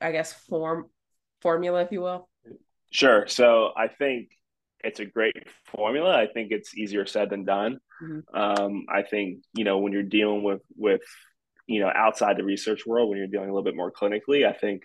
i 0.00 0.10
guess 0.10 0.32
form 0.32 0.86
formula 1.40 1.82
if 1.82 1.92
you 1.92 2.00
will? 2.00 2.28
Sure. 2.90 3.26
So 3.26 3.72
i 3.76 3.88
think 3.88 4.30
it's 4.84 4.98
a 4.98 5.04
great 5.04 5.46
formula. 5.66 6.16
I 6.16 6.26
think 6.26 6.50
it's 6.50 6.76
easier 6.76 7.06
said 7.06 7.30
than 7.30 7.44
done. 7.44 7.78
Mm-hmm. 8.02 8.36
um, 8.36 8.86
i 8.88 9.02
think 9.02 9.44
you 9.54 9.62
know 9.62 9.78
when 9.78 9.92
you're 9.92 10.02
dealing 10.02 10.42
with 10.42 10.62
with 10.76 11.02
you 11.72 11.80
know 11.80 11.90
outside 11.94 12.36
the 12.36 12.44
research 12.44 12.86
world 12.86 13.08
when 13.08 13.18
you're 13.18 13.26
dealing 13.26 13.48
a 13.48 13.52
little 13.52 13.64
bit 13.64 13.76
more 13.76 13.92
clinically 13.92 14.46
i 14.46 14.52
think 14.52 14.82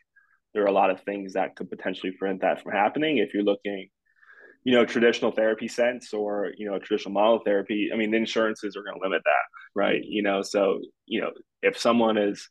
there 0.54 0.64
are 0.64 0.70
a 0.70 0.74
lot 0.74 0.90
of 0.90 1.02
things 1.02 1.34
that 1.34 1.56
could 1.56 1.70
potentially 1.70 2.12
prevent 2.18 2.42
that 2.42 2.64
from 2.64 2.72
happening. 2.72 3.18
If 3.20 3.34
you're 3.34 3.44
looking 3.44 3.90
you 4.64 4.74
know 4.74 4.86
traditional 4.86 5.32
therapy 5.32 5.68
sense 5.68 6.14
or 6.14 6.52
you 6.58 6.70
know 6.70 6.80
traditional 6.80 7.14
model 7.14 7.40
therapy 7.46 7.92
i 7.94 7.96
mean 7.96 8.12
the 8.12 8.18
insurances 8.18 8.76
are 8.76 8.84
going 8.84 8.96
to 8.96 9.04
limit 9.04 9.22
that 9.24 9.80
right? 9.80 10.02
You 10.04 10.24
know 10.24 10.42
so 10.42 10.80
you 11.06 11.22
know 11.22 11.32
if 11.62 11.78
someone 11.78 12.18
is 12.18 12.50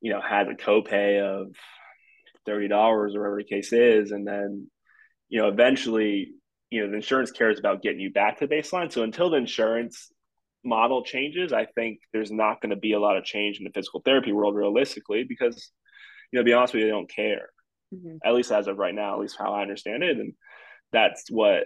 you 0.00 0.10
know 0.10 0.20
has 0.20 0.48
a 0.48 0.54
copay 0.54 1.20
of 1.20 1.48
$30 2.48 2.70
or 2.70 3.06
whatever 3.08 3.36
the 3.36 3.44
case 3.44 3.72
is 3.74 4.10
and 4.10 4.26
then 4.26 4.70
you 5.28 5.40
know 5.40 5.48
eventually 5.48 6.32
you 6.70 6.80
know 6.80 6.88
the 6.88 6.96
insurance 6.96 7.30
cares 7.30 7.58
about 7.58 7.82
getting 7.82 8.00
you 8.00 8.10
back 8.10 8.38
to 8.38 8.48
baseline. 8.48 8.90
So 8.90 9.02
until 9.02 9.30
the 9.30 9.36
insurance 9.36 10.10
model 10.68 11.04
changes, 11.04 11.52
I 11.52 11.66
think 11.66 12.00
there's 12.12 12.30
not 12.30 12.60
going 12.60 12.70
to 12.70 12.76
be 12.76 12.92
a 12.92 13.00
lot 13.00 13.16
of 13.16 13.24
change 13.24 13.58
in 13.58 13.64
the 13.64 13.70
physical 13.70 14.02
therapy 14.04 14.32
world 14.32 14.54
realistically 14.54 15.24
because, 15.24 15.70
you 16.30 16.38
know, 16.38 16.42
to 16.42 16.44
be 16.44 16.52
honest 16.52 16.74
with 16.74 16.80
you, 16.80 16.86
they 16.86 16.92
don't 16.92 17.10
care. 17.10 17.50
Mm-hmm. 17.94 18.16
At 18.24 18.34
least 18.34 18.52
as 18.52 18.66
of 18.66 18.78
right 18.78 18.94
now, 18.94 19.14
at 19.14 19.20
least 19.20 19.36
how 19.38 19.54
I 19.54 19.62
understand 19.62 20.02
it. 20.02 20.16
And 20.18 20.34
that's 20.92 21.30
what, 21.30 21.64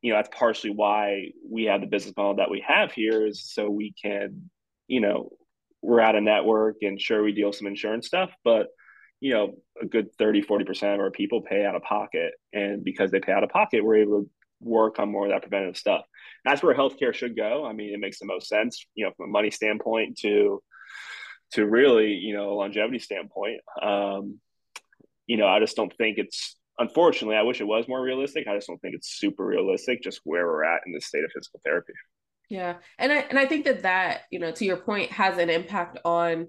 you 0.00 0.12
know, 0.12 0.18
that's 0.18 0.36
partially 0.36 0.70
why 0.70 1.30
we 1.48 1.64
have 1.64 1.80
the 1.80 1.86
business 1.86 2.14
model 2.16 2.36
that 2.36 2.50
we 2.50 2.64
have 2.66 2.92
here 2.92 3.26
is 3.26 3.52
so 3.52 3.70
we 3.70 3.94
can, 4.00 4.50
you 4.88 5.00
know, 5.00 5.30
we're 5.80 6.00
at 6.00 6.16
a 6.16 6.20
network 6.20 6.76
and 6.82 7.00
sure 7.00 7.22
we 7.22 7.32
deal 7.32 7.52
some 7.52 7.66
insurance 7.66 8.06
stuff, 8.06 8.30
but 8.44 8.68
you 9.22 9.32
know, 9.32 9.54
a 9.80 9.86
good 9.86 10.12
30, 10.18 10.42
40% 10.42 10.94
of 10.94 11.00
our 11.00 11.12
people 11.12 11.42
pay 11.42 11.64
out 11.64 11.76
of 11.76 11.82
pocket. 11.82 12.32
And 12.52 12.82
because 12.82 13.12
they 13.12 13.20
pay 13.20 13.30
out 13.30 13.44
of 13.44 13.50
pocket, 13.50 13.84
we're 13.84 13.98
able 14.02 14.22
to 14.22 14.30
work 14.62 14.98
on 14.98 15.10
more 15.10 15.26
of 15.26 15.32
that 15.32 15.42
preventative 15.42 15.76
stuff. 15.76 16.04
That's 16.44 16.62
where 16.62 16.74
healthcare 16.74 17.14
should 17.14 17.36
go. 17.36 17.64
I 17.64 17.72
mean, 17.72 17.94
it 17.94 18.00
makes 18.00 18.18
the 18.18 18.26
most 18.26 18.48
sense, 18.48 18.86
you 18.94 19.04
know, 19.04 19.12
from 19.16 19.28
a 19.28 19.32
money 19.32 19.50
standpoint 19.50 20.18
to 20.18 20.62
to 21.52 21.66
really, 21.66 22.14
you 22.14 22.34
know, 22.34 22.52
a 22.52 22.54
longevity 22.54 22.98
standpoint. 22.98 23.60
Um, 23.80 24.40
you 25.26 25.36
know, 25.36 25.46
I 25.46 25.60
just 25.60 25.76
don't 25.76 25.94
think 25.96 26.18
it's 26.18 26.56
unfortunately, 26.78 27.36
I 27.36 27.42
wish 27.42 27.60
it 27.60 27.66
was 27.66 27.86
more 27.88 28.02
realistic. 28.02 28.46
I 28.48 28.56
just 28.56 28.68
don't 28.68 28.80
think 28.80 28.94
it's 28.94 29.18
super 29.18 29.44
realistic 29.44 30.02
just 30.02 30.20
where 30.24 30.46
we're 30.46 30.64
at 30.64 30.82
in 30.86 30.92
the 30.92 31.00
state 31.00 31.24
of 31.24 31.30
physical 31.32 31.60
therapy. 31.64 31.92
Yeah. 32.48 32.76
And 32.98 33.12
I 33.12 33.16
and 33.30 33.38
I 33.38 33.46
think 33.46 33.64
that 33.64 33.82
that, 33.82 34.22
you 34.30 34.38
know, 34.38 34.50
to 34.52 34.64
your 34.64 34.76
point 34.76 35.10
has 35.12 35.38
an 35.38 35.48
impact 35.48 35.98
on 36.04 36.48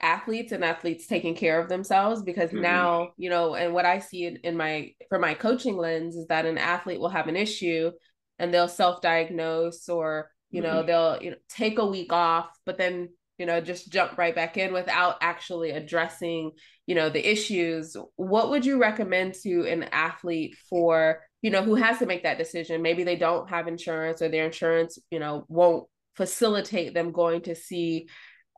athletes 0.00 0.52
and 0.52 0.64
athletes 0.64 1.06
taking 1.06 1.34
care 1.34 1.60
of 1.60 1.68
themselves 1.68 2.22
because 2.22 2.50
mm-hmm. 2.50 2.62
now 2.62 3.08
you 3.16 3.28
know 3.28 3.54
and 3.54 3.74
what 3.74 3.84
i 3.84 3.98
see 3.98 4.26
in, 4.26 4.36
in 4.44 4.56
my 4.56 4.92
for 5.08 5.18
my 5.18 5.34
coaching 5.34 5.76
lens 5.76 6.14
is 6.14 6.26
that 6.28 6.46
an 6.46 6.56
athlete 6.56 7.00
will 7.00 7.08
have 7.08 7.26
an 7.26 7.36
issue 7.36 7.90
and 8.38 8.54
they'll 8.54 8.68
self-diagnose 8.68 9.88
or 9.88 10.30
you 10.50 10.62
know 10.62 10.76
mm-hmm. 10.76 10.86
they'll 10.86 11.22
you 11.22 11.30
know 11.30 11.36
take 11.48 11.78
a 11.78 11.86
week 11.86 12.12
off 12.12 12.48
but 12.64 12.78
then 12.78 13.08
you 13.38 13.46
know 13.46 13.60
just 13.60 13.90
jump 13.90 14.16
right 14.18 14.34
back 14.34 14.56
in 14.56 14.72
without 14.72 15.16
actually 15.20 15.70
addressing 15.70 16.52
you 16.86 16.94
know 16.94 17.10
the 17.10 17.30
issues 17.30 17.96
what 18.16 18.50
would 18.50 18.64
you 18.64 18.80
recommend 18.80 19.34
to 19.34 19.66
an 19.66 19.84
athlete 19.84 20.56
for 20.68 21.20
you 21.42 21.50
know 21.50 21.62
who 21.62 21.74
has 21.74 21.98
to 21.98 22.06
make 22.06 22.22
that 22.22 22.38
decision 22.38 22.82
maybe 22.82 23.04
they 23.04 23.16
don't 23.16 23.50
have 23.50 23.68
insurance 23.68 24.22
or 24.22 24.28
their 24.28 24.46
insurance 24.46 24.98
you 25.10 25.18
know 25.18 25.44
won't 25.48 25.86
facilitate 26.14 26.94
them 26.94 27.12
going 27.12 27.42
to 27.42 27.54
see 27.54 28.08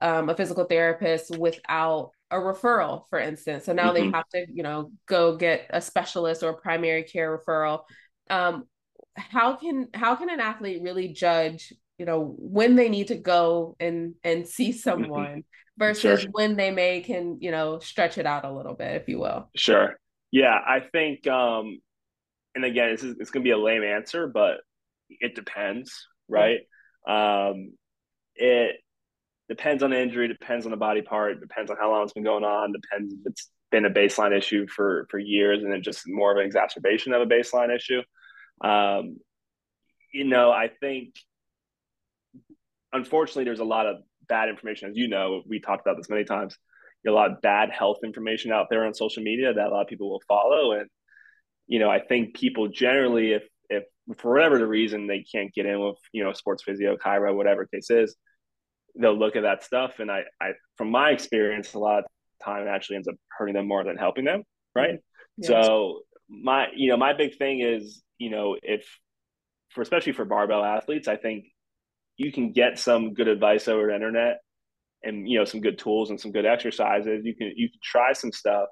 um, 0.00 0.28
a 0.28 0.34
physical 0.34 0.64
therapist 0.64 1.36
without 1.36 2.12
a 2.30 2.36
referral, 2.36 3.04
for 3.10 3.18
instance. 3.18 3.64
So 3.64 3.72
now 3.72 3.92
mm-hmm. 3.92 4.10
they 4.10 4.16
have 4.16 4.28
to, 4.30 4.46
you 4.52 4.62
know, 4.62 4.92
go 5.06 5.36
get 5.36 5.66
a 5.70 5.80
specialist 5.80 6.42
or 6.42 6.50
a 6.50 6.56
primary 6.56 7.02
care 7.02 7.36
referral. 7.36 7.82
Um, 8.28 8.64
how 9.16 9.56
can 9.56 9.88
how 9.92 10.14
can 10.14 10.30
an 10.30 10.40
athlete 10.40 10.82
really 10.82 11.08
judge, 11.08 11.72
you 11.98 12.06
know, 12.06 12.34
when 12.38 12.76
they 12.76 12.88
need 12.88 13.08
to 13.08 13.16
go 13.16 13.76
and 13.80 14.14
and 14.22 14.46
see 14.46 14.68
mm-hmm. 14.70 14.78
someone 14.78 15.44
versus 15.76 16.20
sure. 16.20 16.30
when 16.32 16.56
they 16.56 16.70
may 16.70 17.00
can, 17.00 17.38
you 17.40 17.50
know, 17.50 17.78
stretch 17.78 18.18
it 18.18 18.26
out 18.26 18.44
a 18.44 18.52
little 18.52 18.74
bit, 18.74 19.00
if 19.00 19.08
you 19.08 19.18
will? 19.18 19.50
Sure. 19.56 19.96
Yeah, 20.30 20.54
I 20.54 20.80
think 20.80 21.26
um 21.26 21.80
and 22.54 22.64
again, 22.64 22.90
it's 22.90 23.02
it's 23.02 23.30
gonna 23.30 23.42
be 23.42 23.50
a 23.50 23.58
lame 23.58 23.82
answer, 23.82 24.28
but 24.28 24.58
it 25.08 25.34
depends, 25.34 26.06
right? 26.28 26.60
Mm-hmm. 27.08 27.52
Um 27.56 27.72
it 28.36 28.76
depends 29.50 29.82
on 29.82 29.90
the 29.90 30.00
injury, 30.00 30.28
depends 30.28 30.64
on 30.64 30.70
the 30.70 30.76
body 30.76 31.02
part, 31.02 31.40
depends 31.40 31.72
on 31.72 31.76
how 31.76 31.90
long 31.90 32.04
it's 32.04 32.12
been 32.12 32.22
going 32.22 32.44
on, 32.44 32.72
depends 32.72 33.12
if 33.12 33.18
it's 33.26 33.50
been 33.72 33.84
a 33.84 33.90
baseline 33.90 34.36
issue 34.36 34.66
for 34.68 35.06
for 35.10 35.18
years 35.18 35.62
and 35.62 35.72
then 35.72 35.82
just 35.82 36.08
more 36.08 36.30
of 36.30 36.38
an 36.38 36.46
exacerbation 36.46 37.12
of 37.12 37.20
a 37.20 37.26
baseline 37.26 37.74
issue. 37.74 38.00
Um, 38.62 39.16
you 40.14 40.24
know, 40.24 40.52
I 40.52 40.70
think 40.80 41.14
unfortunately 42.92 43.44
there's 43.44 43.60
a 43.60 43.64
lot 43.64 43.86
of 43.86 43.96
bad 44.28 44.48
information, 44.48 44.90
as 44.90 44.96
you 44.96 45.08
know, 45.08 45.42
we 45.46 45.58
talked 45.58 45.84
about 45.84 45.96
this 45.96 46.08
many 46.08 46.24
times. 46.24 46.56
a 47.04 47.10
lot 47.10 47.32
of 47.32 47.42
bad 47.42 47.70
health 47.70 47.98
information 48.04 48.52
out 48.52 48.68
there 48.70 48.86
on 48.86 48.94
social 48.94 49.22
media 49.24 49.52
that 49.52 49.66
a 49.66 49.70
lot 49.70 49.82
of 49.82 49.88
people 49.88 50.08
will 50.10 50.22
follow, 50.28 50.72
and 50.72 50.88
you 51.66 51.80
know, 51.80 51.90
I 51.90 51.98
think 52.00 52.36
people 52.36 52.68
generally, 52.68 53.32
if 53.32 53.42
if 53.68 53.84
for 54.18 54.32
whatever 54.32 54.58
the 54.58 54.66
reason 54.66 55.08
they 55.08 55.24
can't 55.24 55.52
get 55.52 55.66
in 55.66 55.80
with 55.80 55.98
you 56.12 56.22
know 56.22 56.32
sports 56.34 56.62
physio, 56.62 56.96
chiro, 56.96 57.34
whatever 57.34 57.66
case 57.66 57.90
is, 57.90 58.16
they'll 58.98 59.18
look 59.18 59.36
at 59.36 59.42
that 59.42 59.64
stuff, 59.64 59.98
and 59.98 60.10
I, 60.10 60.22
I 60.40 60.52
from 60.76 60.90
my 60.90 61.10
experience, 61.10 61.74
a 61.74 61.78
lot 61.78 62.00
of 62.00 62.04
time 62.42 62.66
actually 62.66 62.96
ends 62.96 63.08
up 63.08 63.16
hurting 63.36 63.54
them 63.54 63.68
more 63.68 63.84
than 63.84 63.96
helping 63.96 64.24
them, 64.24 64.42
right? 64.74 64.98
Yeah. 65.36 65.48
So 65.48 66.00
my 66.28 66.68
you 66.74 66.90
know 66.90 66.96
my 66.96 67.12
big 67.12 67.36
thing 67.36 67.60
is 67.60 68.02
you 68.18 68.30
know 68.30 68.56
if 68.62 68.86
for 69.70 69.82
especially 69.82 70.12
for 70.12 70.24
barbell 70.24 70.64
athletes, 70.64 71.08
I 71.08 71.16
think 71.16 71.44
you 72.16 72.32
can 72.32 72.52
get 72.52 72.78
some 72.78 73.14
good 73.14 73.28
advice 73.28 73.68
over 73.68 73.86
the 73.86 73.94
internet 73.94 74.38
and 75.02 75.28
you 75.28 75.38
know 75.38 75.44
some 75.44 75.60
good 75.60 75.78
tools 75.78 76.10
and 76.10 76.20
some 76.20 76.32
good 76.32 76.46
exercises. 76.46 77.22
You 77.24 77.34
can 77.34 77.52
you 77.56 77.70
can 77.70 77.80
try 77.82 78.12
some 78.12 78.32
stuff, 78.32 78.68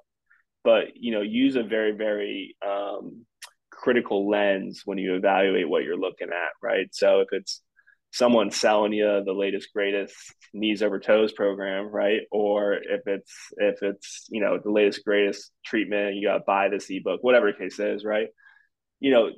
but 0.63 0.95
you 0.95 1.11
know 1.11 1.21
use 1.21 1.55
a 1.55 1.63
very 1.63 1.91
very 1.93 2.55
um, 2.65 3.25
critical 3.71 4.29
lens 4.29 4.81
when 4.85 4.97
you 4.97 5.15
evaluate 5.15 5.69
what 5.69 5.83
you're 5.83 5.97
looking 5.97 6.29
at, 6.29 6.51
right? 6.61 6.87
So 6.91 7.21
if 7.21 7.29
it's 7.31 7.61
someone 8.11 8.51
selling 8.51 8.93
you 8.93 9.21
the 9.25 9.33
latest 9.33 9.69
greatest 9.73 10.15
knees 10.53 10.81
over 10.81 10.99
toes 10.99 11.31
program 11.31 11.87
right? 11.87 12.21
Or 12.31 12.73
if 12.73 13.01
it's 13.05 13.33
if 13.57 13.81
it's 13.81 14.25
you 14.29 14.41
know 14.41 14.59
the 14.63 14.71
latest 14.71 15.03
greatest 15.05 15.51
treatment 15.65 16.15
you 16.15 16.27
got 16.27 16.39
to 16.39 16.43
buy 16.45 16.69
this 16.69 16.89
ebook 16.89 17.23
whatever 17.23 17.51
the 17.51 17.57
case 17.57 17.79
is 17.79 18.03
right? 18.03 18.27
You 18.99 19.11
know 19.11 19.29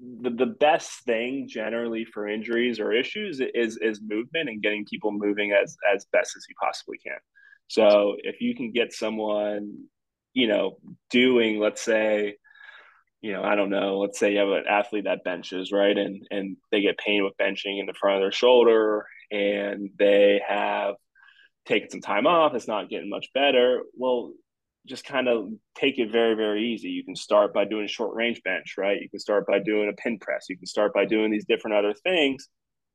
the, 0.00 0.30
the 0.30 0.46
best 0.46 1.04
thing 1.04 1.48
generally 1.48 2.04
for 2.04 2.28
injuries 2.28 2.80
or 2.80 2.92
issues 2.92 3.40
is 3.40 3.78
is 3.78 4.00
movement 4.02 4.48
and 4.48 4.62
getting 4.62 4.84
people 4.84 5.12
moving 5.12 5.52
as 5.52 5.76
as 5.94 6.06
best 6.12 6.36
as 6.36 6.44
you 6.48 6.54
possibly 6.60 6.98
can. 6.98 7.18
So 7.68 8.16
if 8.18 8.40
you 8.40 8.54
can 8.54 8.72
get 8.72 8.92
someone 8.92 9.84
you 10.34 10.48
know 10.48 10.78
doing 11.10 11.58
let's 11.58 11.82
say 11.82 12.36
you 13.24 13.32
know, 13.32 13.42
I 13.42 13.54
don't 13.54 13.70
know, 13.70 14.00
let's 14.00 14.18
say 14.18 14.32
you 14.34 14.38
have 14.38 14.48
an 14.48 14.64
athlete 14.68 15.04
that 15.04 15.24
benches, 15.24 15.72
right? 15.72 15.96
And 15.96 16.26
and 16.30 16.58
they 16.70 16.82
get 16.82 16.98
pain 16.98 17.24
with 17.24 17.32
benching 17.40 17.80
in 17.80 17.86
the 17.86 17.94
front 17.94 18.16
of 18.16 18.22
their 18.22 18.30
shoulder 18.32 19.06
and 19.30 19.88
they 19.98 20.42
have 20.46 20.96
taken 21.64 21.88
some 21.88 22.02
time 22.02 22.26
off, 22.26 22.52
it's 22.54 22.68
not 22.68 22.90
getting 22.90 23.08
much 23.08 23.28
better. 23.32 23.80
Well, 23.94 24.34
just 24.86 25.06
kind 25.06 25.26
of 25.26 25.48
take 25.74 25.98
it 25.98 26.12
very, 26.12 26.34
very 26.34 26.74
easy. 26.74 26.90
You 26.90 27.02
can 27.02 27.16
start 27.16 27.54
by 27.54 27.64
doing 27.64 27.86
short 27.86 28.14
range 28.14 28.42
bench, 28.44 28.74
right? 28.76 29.00
You 29.00 29.08
can 29.08 29.20
start 29.20 29.46
by 29.46 29.58
doing 29.58 29.88
a 29.88 29.94
pin 29.94 30.18
press. 30.18 30.44
You 30.50 30.58
can 30.58 30.66
start 30.66 30.92
by 30.92 31.06
doing 31.06 31.30
these 31.30 31.46
different 31.46 31.78
other 31.78 31.94
things 31.94 32.46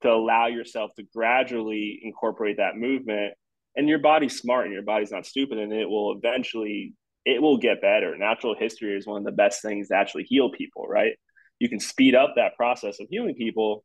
to 0.04 0.12
allow 0.12 0.46
yourself 0.46 0.92
to 0.98 1.04
gradually 1.12 2.02
incorporate 2.04 2.58
that 2.58 2.78
movement. 2.78 3.34
And 3.76 3.90
your 3.90 3.98
body's 3.98 4.38
smart 4.38 4.66
and 4.66 4.74
your 4.76 4.84
body's 4.84 5.12
not 5.12 5.26
stupid, 5.26 5.58
and 5.58 5.74
it 5.74 5.90
will 5.90 6.16
eventually 6.16 6.94
it 7.30 7.42
will 7.42 7.58
get 7.58 7.82
better. 7.82 8.18
Natural 8.18 8.56
history 8.56 8.98
is 8.98 9.06
one 9.06 9.20
of 9.20 9.26
the 9.26 9.32
best 9.32 9.62
things 9.62 9.90
to 9.90 9.96
actually 9.96 10.24
heal 10.24 10.50
people, 10.52 10.88
right? 10.88 11.14
You 11.60 11.70
can 11.70 11.80
speed 11.80 12.16
up 12.16 12.34
that 12.36 12.56
process 12.56 13.00
of 13.00 13.08
healing 13.10 13.36
people 13.36 13.84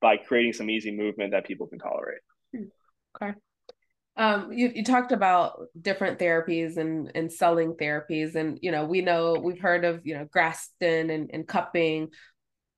by 0.00 0.16
creating 0.16 0.54
some 0.54 0.70
easy 0.70 0.90
movement 0.90 1.32
that 1.32 1.46
people 1.46 1.66
can 1.66 1.78
tolerate. 1.78 2.20
Okay. 3.14 3.34
Um, 4.16 4.52
you, 4.52 4.72
you 4.74 4.84
talked 4.84 5.12
about 5.12 5.60
different 5.80 6.18
therapies 6.18 6.76
and, 6.76 7.12
and 7.14 7.32
selling 7.32 7.74
therapies. 7.74 8.34
And, 8.34 8.58
you 8.60 8.70
know, 8.70 8.84
we 8.84 9.02
know 9.02 9.36
we've 9.40 9.60
heard 9.60 9.84
of, 9.84 10.04
you 10.04 10.14
know, 10.14 10.26
Graston 10.26 11.14
and, 11.14 11.30
and 11.32 11.46
cupping. 11.46 12.08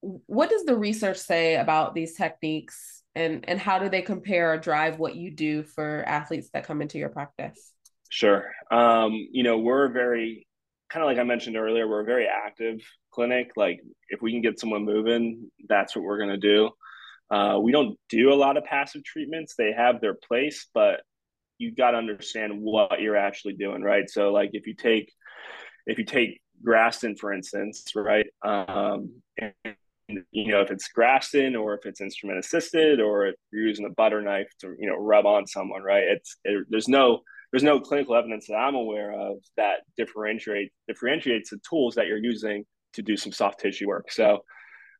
What 0.00 0.50
does 0.50 0.64
the 0.64 0.76
research 0.76 1.18
say 1.18 1.56
about 1.56 1.94
these 1.94 2.14
techniques 2.16 3.02
and, 3.14 3.44
and 3.48 3.58
how 3.58 3.78
do 3.78 3.88
they 3.88 4.02
compare 4.02 4.52
or 4.52 4.58
drive 4.58 4.98
what 4.98 5.16
you 5.16 5.30
do 5.30 5.62
for 5.62 6.04
athletes 6.06 6.50
that 6.52 6.66
come 6.66 6.82
into 6.82 6.98
your 6.98 7.08
practice? 7.08 7.72
Sure. 8.12 8.52
Um, 8.70 9.26
you 9.32 9.42
know, 9.42 9.56
we're 9.56 9.88
very 9.88 10.46
kind 10.90 11.02
of 11.02 11.06
like 11.08 11.16
I 11.16 11.22
mentioned 11.24 11.56
earlier, 11.56 11.88
we're 11.88 12.02
a 12.02 12.04
very 12.04 12.26
active 12.26 12.78
clinic. 13.10 13.52
Like 13.56 13.80
if 14.10 14.20
we 14.20 14.32
can 14.32 14.42
get 14.42 14.60
someone 14.60 14.84
moving, 14.84 15.50
that's 15.66 15.96
what 15.96 16.04
we're 16.04 16.18
going 16.18 16.28
to 16.28 16.36
do. 16.36 16.70
Uh, 17.34 17.58
we 17.58 17.72
don't 17.72 17.98
do 18.10 18.30
a 18.30 18.34
lot 18.36 18.58
of 18.58 18.64
passive 18.64 19.02
treatments. 19.02 19.54
They 19.56 19.72
have 19.72 20.02
their 20.02 20.12
place, 20.12 20.66
but 20.74 21.00
you've 21.56 21.74
got 21.74 21.92
to 21.92 21.96
understand 21.96 22.60
what 22.60 23.00
you're 23.00 23.16
actually 23.16 23.54
doing, 23.54 23.80
right? 23.82 24.10
So 24.10 24.30
like 24.30 24.50
if 24.52 24.66
you 24.66 24.74
take 24.74 25.10
if 25.86 25.96
you 25.96 26.04
take 26.04 26.42
Graston, 26.62 27.18
for 27.18 27.32
instance, 27.32 27.92
right? 27.96 28.26
Um, 28.44 29.22
and, 29.38 29.54
you 30.32 30.48
know, 30.48 30.60
if 30.60 30.70
it's 30.70 30.90
Graston 30.94 31.58
or 31.58 31.72
if 31.72 31.86
it's 31.86 32.02
instrument 32.02 32.40
assisted 32.40 33.00
or 33.00 33.28
if 33.28 33.36
you're 33.50 33.66
using 33.66 33.86
a 33.86 33.90
butter 33.90 34.20
knife 34.20 34.50
to, 34.60 34.74
you 34.78 34.90
know, 34.90 34.96
rub 34.96 35.24
on 35.24 35.46
someone, 35.46 35.82
right? 35.82 36.04
It's 36.04 36.36
it, 36.44 36.66
there's 36.68 36.88
no 36.88 37.22
there's 37.52 37.62
no 37.62 37.80
clinical 37.80 38.16
evidence 38.16 38.46
that 38.46 38.54
I'm 38.54 38.74
aware 38.74 39.12
of 39.12 39.36
that 39.56 39.80
differentiate 39.96 40.72
differentiates 40.88 41.50
the 41.50 41.60
tools 41.68 41.94
that 41.96 42.06
you're 42.06 42.16
using 42.16 42.64
to 42.94 43.02
do 43.02 43.16
some 43.16 43.32
soft 43.32 43.60
tissue 43.60 43.86
work. 43.88 44.10
So, 44.10 44.40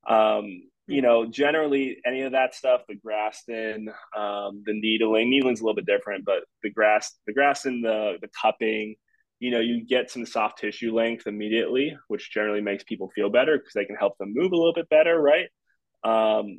um, 0.08 0.62
you 0.86 1.00
know, 1.00 1.26
generally 1.26 1.98
any 2.06 2.22
of 2.22 2.32
that 2.32 2.54
stuff, 2.54 2.82
the 2.88 2.94
Graston, 2.94 3.88
um, 4.16 4.62
the 4.66 4.74
needling, 4.74 5.30
needling's 5.30 5.60
a 5.60 5.64
little 5.64 5.76
bit 5.76 5.86
different, 5.86 6.24
but 6.24 6.44
the 6.62 6.70
grass, 6.70 7.14
the 7.26 7.32
Graston, 7.32 7.82
the 7.82 8.18
the 8.20 8.28
cupping, 8.40 8.96
you 9.40 9.50
know, 9.50 9.60
you 9.60 9.84
get 9.86 10.10
some 10.10 10.26
soft 10.26 10.58
tissue 10.58 10.94
length 10.94 11.26
immediately, 11.26 11.96
which 12.08 12.30
generally 12.32 12.60
makes 12.60 12.84
people 12.84 13.10
feel 13.14 13.30
better 13.30 13.56
because 13.56 13.72
they 13.74 13.86
can 13.86 13.96
help 13.96 14.18
them 14.18 14.32
move 14.34 14.52
a 14.52 14.56
little 14.56 14.74
bit 14.74 14.88
better, 14.90 15.20
right? 15.20 15.48
Um, 16.04 16.58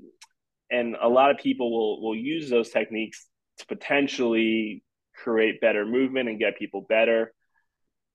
and 0.71 0.95
a 0.99 1.07
lot 1.07 1.29
of 1.29 1.37
people 1.37 1.71
will 1.71 2.01
will 2.01 2.15
use 2.15 2.49
those 2.49 2.69
techniques 2.69 3.27
to 3.59 3.65
potentially 3.67 4.83
create 5.15 5.61
better 5.61 5.85
movement 5.85 6.29
and 6.29 6.39
get 6.39 6.57
people 6.57 6.85
better. 6.87 7.33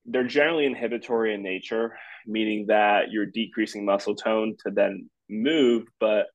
They're 0.05 0.25
generally 0.25 0.67
inhibitory 0.67 1.35
in 1.35 1.43
nature, 1.43 1.97
meaning 2.27 2.67
that 2.69 3.11
you're 3.11 3.27
decreasing 3.27 3.85
muscle 3.85 4.15
tone 4.15 4.57
to 4.65 4.71
then 4.71 5.11
move. 5.29 5.85
But 6.01 6.27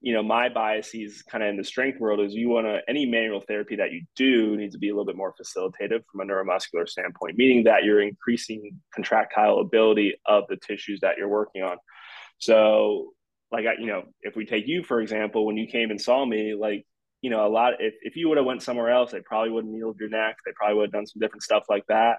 you 0.00 0.12
know, 0.12 0.22
my 0.22 0.48
biases 0.48 1.22
kind 1.22 1.42
of 1.42 1.50
in 1.50 1.56
the 1.56 1.64
strength 1.64 1.98
world 1.98 2.20
is 2.20 2.34
you 2.34 2.48
want 2.48 2.66
to 2.66 2.80
any 2.88 3.06
manual 3.06 3.40
therapy 3.40 3.76
that 3.76 3.92
you 3.92 4.02
do 4.14 4.56
needs 4.56 4.74
to 4.74 4.78
be 4.78 4.88
a 4.88 4.92
little 4.92 5.06
bit 5.06 5.16
more 5.16 5.34
facilitative 5.34 6.02
from 6.10 6.20
a 6.20 6.24
neuromuscular 6.24 6.88
standpoint, 6.88 7.36
meaning 7.36 7.64
that 7.64 7.84
you're 7.84 8.00
increasing 8.00 8.78
contractile 8.94 9.58
ability 9.58 10.14
of 10.26 10.44
the 10.48 10.56
tissues 10.56 11.00
that 11.00 11.16
you're 11.18 11.28
working 11.28 11.62
on. 11.62 11.78
So, 12.38 13.14
like 13.50 13.64
you 13.78 13.86
know, 13.86 14.04
if 14.20 14.36
we 14.36 14.44
take 14.44 14.68
you 14.68 14.82
for 14.82 15.00
example, 15.00 15.46
when 15.46 15.56
you 15.56 15.66
came 15.66 15.90
and 15.90 16.00
saw 16.00 16.24
me, 16.24 16.54
like 16.54 16.86
you 17.22 17.30
know, 17.30 17.46
a 17.46 17.48
lot 17.48 17.74
if, 17.80 17.94
if 18.02 18.16
you 18.16 18.28
would 18.28 18.38
have 18.38 18.46
went 18.46 18.62
somewhere 18.62 18.90
else, 18.90 19.12
they 19.12 19.20
probably 19.20 19.50
would 19.50 19.64
have 19.64 19.72
needled 19.72 19.98
your 19.98 20.08
neck. 20.08 20.36
They 20.44 20.52
probably 20.54 20.76
would 20.76 20.86
have 20.86 20.92
done 20.92 21.06
some 21.06 21.20
different 21.20 21.42
stuff 21.42 21.64
like 21.68 21.84
that. 21.88 22.18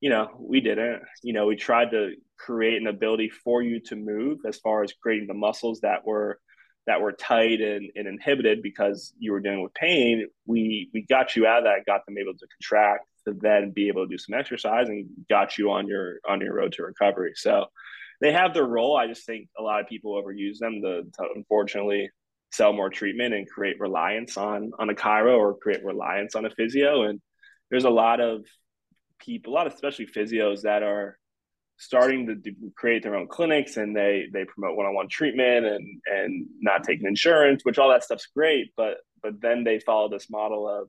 You 0.00 0.10
know, 0.10 0.28
we 0.38 0.60
didn't. 0.60 1.02
You 1.22 1.32
know, 1.32 1.46
we 1.46 1.56
tried 1.56 1.92
to 1.92 2.14
create 2.38 2.80
an 2.80 2.88
ability 2.88 3.30
for 3.30 3.62
you 3.62 3.80
to 3.80 3.96
move 3.96 4.40
as 4.46 4.58
far 4.58 4.82
as 4.82 4.92
creating 4.92 5.28
the 5.28 5.34
muscles 5.34 5.80
that 5.80 6.04
were 6.04 6.40
that 6.86 7.00
were 7.00 7.12
tight 7.12 7.60
and, 7.60 7.90
and 7.94 8.08
inhibited 8.08 8.60
because 8.60 9.14
you 9.18 9.30
were 9.30 9.40
dealing 9.40 9.62
with 9.62 9.74
pain. 9.74 10.26
We 10.46 10.90
we 10.92 11.06
got 11.08 11.36
you 11.36 11.46
out 11.46 11.58
of 11.58 11.64
that, 11.64 11.86
got 11.86 12.04
them 12.06 12.18
able 12.18 12.34
to 12.34 12.46
contract 12.60 13.06
to 13.26 13.34
then 13.40 13.70
be 13.70 13.88
able 13.88 14.04
to 14.04 14.10
do 14.10 14.18
some 14.18 14.38
exercise 14.38 14.88
and 14.88 15.06
got 15.30 15.58
you 15.58 15.70
on 15.70 15.86
your 15.86 16.16
on 16.28 16.40
your 16.40 16.54
road 16.54 16.72
to 16.72 16.82
recovery. 16.82 17.32
So 17.36 17.66
they 18.20 18.32
have 18.32 18.54
their 18.54 18.66
role. 18.66 18.96
I 18.96 19.06
just 19.06 19.26
think 19.26 19.48
a 19.58 19.62
lot 19.62 19.80
of 19.80 19.88
people 19.88 20.20
overuse 20.20 20.58
them 20.58 20.80
to, 20.82 21.02
to 21.02 21.28
unfortunately 21.34 22.10
sell 22.52 22.72
more 22.72 22.90
treatment 22.90 23.34
and 23.34 23.48
create 23.48 23.80
reliance 23.80 24.36
on 24.36 24.72
on 24.78 24.90
a 24.90 24.94
chiro 24.94 25.38
or 25.38 25.56
create 25.56 25.84
reliance 25.84 26.34
on 26.34 26.44
a 26.44 26.50
physio. 26.50 27.02
And 27.02 27.20
there's 27.70 27.84
a 27.84 27.90
lot 27.90 28.20
of 28.20 28.44
people 29.18 29.52
a 29.52 29.54
lot 29.54 29.66
of 29.66 29.72
especially 29.72 30.06
physios 30.06 30.62
that 30.62 30.82
are 30.82 31.18
starting 31.78 32.26
to 32.26 32.52
create 32.76 33.02
their 33.02 33.16
own 33.16 33.26
clinics 33.26 33.76
and 33.76 33.96
they 33.96 34.26
they 34.32 34.44
promote 34.44 34.76
one-on-one 34.76 35.08
treatment 35.08 35.66
and 35.66 36.00
and 36.06 36.46
not 36.60 36.84
taking 36.84 37.06
insurance 37.06 37.64
which 37.64 37.78
all 37.78 37.88
that 37.88 38.04
stuff's 38.04 38.26
great. 38.26 38.72
But 38.76 38.98
but 39.22 39.40
then 39.40 39.64
they 39.64 39.80
follow 39.80 40.08
this 40.08 40.30
model 40.30 40.68
of 40.68 40.88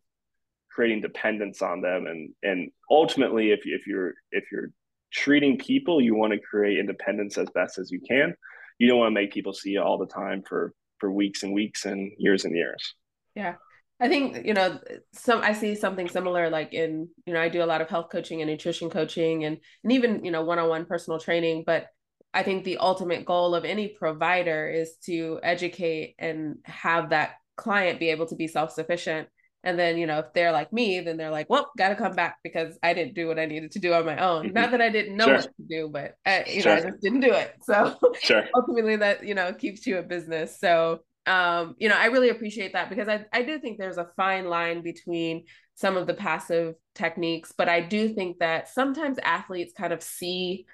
creating 0.70 1.02
dependence 1.02 1.62
on 1.62 1.82
them. 1.82 2.08
And 2.08 2.34
and 2.44 2.72
ultimately 2.92 3.52
if, 3.52 3.62
if 3.64 3.88
you're 3.88 4.16
if 4.32 4.52
you're 4.52 4.72
treating 5.14 5.58
people 5.58 6.02
you 6.02 6.16
want 6.16 6.34
to 6.34 6.40
create 6.40 6.80
independence 6.80 7.38
as 7.38 7.48
best 7.52 7.78
as 7.78 7.90
you 7.90 8.02
can. 8.02 8.36
You 8.80 8.90
don't 8.90 8.98
want 8.98 9.12
to 9.12 9.22
make 9.22 9.32
people 9.32 9.54
see 9.54 9.70
you 9.70 9.82
all 9.82 10.00
the 10.00 10.08
time 10.08 10.44
for 10.46 10.74
for 11.00 11.12
weeks 11.12 11.44
and 11.44 11.54
weeks 11.54 11.86
and 11.86 12.12
years 12.18 12.46
and 12.46 12.56
years. 12.56 12.96
Yeah. 13.36 13.56
I 14.00 14.10
think, 14.10 14.46
you 14.46 14.54
know, 14.54 14.80
some 15.14 15.42
I 15.42 15.54
see 15.54 15.76
something 15.76 16.10
similar 16.10 16.50
like 16.50 16.74
in, 16.74 17.10
you 17.26 17.34
know, 17.34 17.42
I 17.42 17.48
do 17.50 17.64
a 17.64 17.66
lot 17.66 17.82
of 17.82 17.90
health 17.90 18.08
coaching 18.12 18.42
and 18.42 18.50
nutrition 18.50 18.90
coaching 18.90 19.46
and 19.46 19.58
and 19.84 19.92
even, 19.92 20.26
you 20.26 20.32
know, 20.32 20.44
one-on-one 20.44 20.86
personal 20.86 21.20
training, 21.20 21.64
but 21.66 21.88
I 22.34 22.44
think 22.44 22.64
the 22.64 22.78
ultimate 22.78 23.26
goal 23.26 23.54
of 23.56 23.64
any 23.64 23.90
provider 23.90 24.68
is 24.68 24.98
to 25.06 25.40
educate 25.44 26.16
and 26.18 26.58
have 26.66 27.12
that 27.12 27.36
client 27.56 28.00
be 28.00 28.10
able 28.10 28.26
to 28.26 28.36
be 28.36 28.48
self-sufficient 28.48 29.30
And 29.64 29.80
then, 29.80 29.98
you 29.98 30.06
know, 30.06 30.20
if 30.20 30.34
they're 30.34 30.52
like 30.52 30.74
me, 30.74 31.00
then 31.00 31.16
they're 31.16 31.32
like, 31.32 31.50
well, 31.50 31.72
got 31.78 31.90
to 31.90 31.96
come 31.96 32.14
back 32.14 32.38
because 32.44 32.78
I 32.84 32.94
didn't 32.94 33.14
do 33.14 33.28
what 33.28 33.40
I 33.40 33.46
needed 33.46 33.72
to 33.72 33.80
do 33.80 33.94
on 33.94 34.06
my 34.06 34.18
own. 34.18 34.46
Mm-hmm. 34.46 34.54
Not 34.54 34.72
that 34.72 34.82
I 34.82 34.90
didn't 34.90 35.16
know 35.16 35.26
sure. 35.26 35.36
what 35.36 35.44
to 35.44 35.64
do, 35.70 35.90
but 35.92 36.16
I, 36.26 36.44
you 36.48 36.62
sure. 36.62 36.76
know, 36.76 36.82
I 36.82 36.90
just 36.90 37.02
didn't 37.02 37.22
do 37.22 37.34
it. 37.34 37.56
So 37.64 37.98
sure. 38.22 38.44
ultimately 38.56 38.98
that, 38.98 39.26
you 39.26 39.36
know, 39.36 39.54
keeps 39.54 39.88
you 39.88 39.98
a 39.98 40.04
business. 40.04 40.60
So, 40.60 41.00
um, 41.26 41.76
you 41.80 41.88
know, 41.88 41.96
I 41.98 42.08
really 42.08 42.30
appreciate 42.30 42.74
that 42.74 42.90
because 42.90 43.08
I, 43.08 43.26
I 43.32 43.44
do 43.44 43.58
think 43.58 43.78
there's 43.78 43.98
a 43.98 44.10
fine 44.18 44.46
line 44.46 44.82
between 44.82 45.46
some 45.76 45.96
of 45.96 46.06
the 46.06 46.14
passive 46.14 46.76
techniques, 46.94 47.54
but 47.58 47.70
I 47.70 47.80
do 47.80 48.14
think 48.14 48.40
that 48.40 48.68
sometimes 48.68 49.18
athletes 49.24 49.74
kind 49.76 49.94
of 49.94 50.04
see 50.04 50.66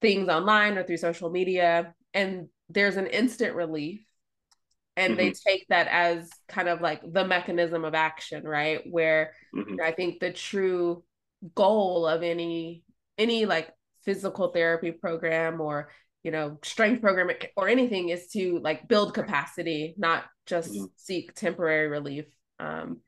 things 0.00 0.28
online 0.28 0.76
or 0.76 0.82
through 0.82 0.96
social 0.96 1.30
media 1.30 1.94
and 2.12 2.48
there's 2.68 2.96
an 2.96 3.06
instant 3.06 3.54
relief 3.54 4.00
and 4.96 5.14
mm-hmm. 5.14 5.18
they 5.18 5.32
take 5.32 5.66
that 5.68 5.88
as 5.88 6.28
kind 6.48 6.68
of 6.68 6.80
like 6.80 7.00
the 7.12 7.24
mechanism 7.24 7.84
of 7.84 7.94
action 7.94 8.44
right 8.44 8.82
where 8.90 9.32
mm-hmm. 9.54 9.76
i 9.82 9.90
think 9.90 10.20
the 10.20 10.32
true 10.32 11.02
goal 11.54 12.06
of 12.06 12.22
any 12.22 12.82
any 13.18 13.46
like 13.46 13.70
physical 14.04 14.48
therapy 14.48 14.90
program 14.90 15.60
or 15.60 15.90
you 16.22 16.30
know 16.30 16.58
strength 16.62 17.00
program 17.00 17.30
or 17.56 17.68
anything 17.68 18.08
is 18.08 18.28
to 18.28 18.58
like 18.62 18.88
build 18.88 19.14
capacity 19.14 19.94
not 19.96 20.24
just 20.46 20.72
mm-hmm. 20.72 20.84
seek 20.96 21.34
temporary 21.34 21.88
relief 21.88 22.26
um 22.60 23.00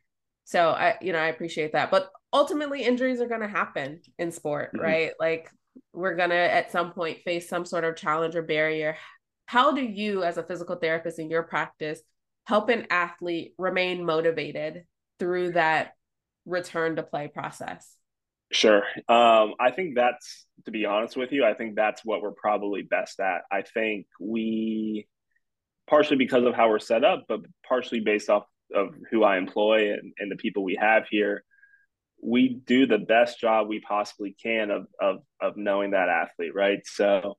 so 0.44 0.70
i 0.70 0.96
you 1.00 1.12
know 1.12 1.18
i 1.18 1.28
appreciate 1.28 1.72
that 1.72 1.90
but 1.90 2.10
ultimately 2.32 2.82
injuries 2.82 3.20
are 3.20 3.28
going 3.28 3.40
to 3.40 3.48
happen 3.48 4.00
in 4.18 4.32
sport 4.32 4.70
mm-hmm. 4.74 4.84
right 4.84 5.12
like 5.20 5.48
we're 5.92 6.16
going 6.16 6.30
to 6.30 6.36
at 6.36 6.70
some 6.70 6.92
point 6.92 7.22
face 7.24 7.48
some 7.48 7.64
sort 7.64 7.84
of 7.84 7.96
challenge 7.96 8.36
or 8.36 8.42
barrier 8.42 8.96
how 9.46 9.72
do 9.72 9.82
you 9.82 10.22
as 10.22 10.36
a 10.36 10.42
physical 10.42 10.76
therapist 10.76 11.18
in 11.18 11.30
your 11.30 11.42
practice 11.42 12.00
help 12.46 12.68
an 12.68 12.86
athlete 12.90 13.54
remain 13.58 14.04
motivated 14.04 14.84
through 15.18 15.52
that 15.52 15.92
return 16.44 16.96
to 16.96 17.02
play 17.02 17.28
process? 17.28 17.96
Sure. 18.52 18.82
Um, 19.08 19.54
i 19.58 19.70
think 19.70 19.94
that's 19.94 20.46
to 20.64 20.70
be 20.70 20.84
honest 20.84 21.16
with 21.16 21.32
you 21.32 21.44
i 21.44 21.54
think 21.54 21.74
that's 21.74 22.04
what 22.04 22.22
we're 22.22 22.32
probably 22.32 22.82
best 22.82 23.18
at. 23.20 23.42
I 23.50 23.62
think 23.62 24.06
we 24.20 25.08
partially 25.88 26.16
because 26.16 26.44
of 26.44 26.54
how 26.54 26.68
we're 26.68 26.78
set 26.78 27.04
up 27.04 27.24
but 27.28 27.40
partially 27.66 28.00
based 28.00 28.30
off 28.30 28.44
of 28.74 28.94
who 29.10 29.24
i 29.24 29.36
employ 29.36 29.92
and, 29.92 30.12
and 30.18 30.30
the 30.30 30.36
people 30.36 30.62
we 30.62 30.76
have 30.80 31.06
here 31.10 31.44
we 32.24 32.48
do 32.48 32.86
the 32.86 32.98
best 32.98 33.38
job 33.38 33.68
we 33.68 33.80
possibly 33.80 34.34
can 34.42 34.70
of, 34.70 34.86
of, 35.00 35.16
of 35.42 35.56
knowing 35.56 35.90
that 35.90 36.08
athlete 36.08 36.54
right? 36.54 36.80
So 36.84 37.36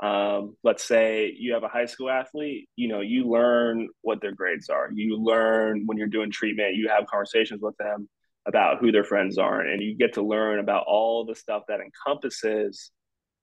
um, 0.00 0.56
let's 0.62 0.84
say 0.84 1.34
you 1.36 1.54
have 1.54 1.64
a 1.64 1.68
high 1.68 1.86
school 1.86 2.10
athlete 2.10 2.68
you 2.76 2.88
know 2.88 3.00
you 3.00 3.28
learn 3.28 3.88
what 4.02 4.20
their 4.20 4.32
grades 4.32 4.68
are. 4.68 4.90
You 4.92 5.16
learn 5.16 5.84
when 5.86 5.98
you're 5.98 6.06
doing 6.06 6.30
treatment 6.30 6.76
you 6.76 6.88
have 6.88 7.06
conversations 7.06 7.60
with 7.62 7.76
them 7.78 8.08
about 8.46 8.78
who 8.78 8.92
their 8.92 9.04
friends 9.04 9.38
are 9.38 9.60
and 9.60 9.82
you 9.82 9.94
get 9.94 10.14
to 10.14 10.22
learn 10.22 10.58
about 10.58 10.84
all 10.86 11.24
the 11.24 11.34
stuff 11.34 11.64
that 11.68 11.80
encompasses 11.80 12.90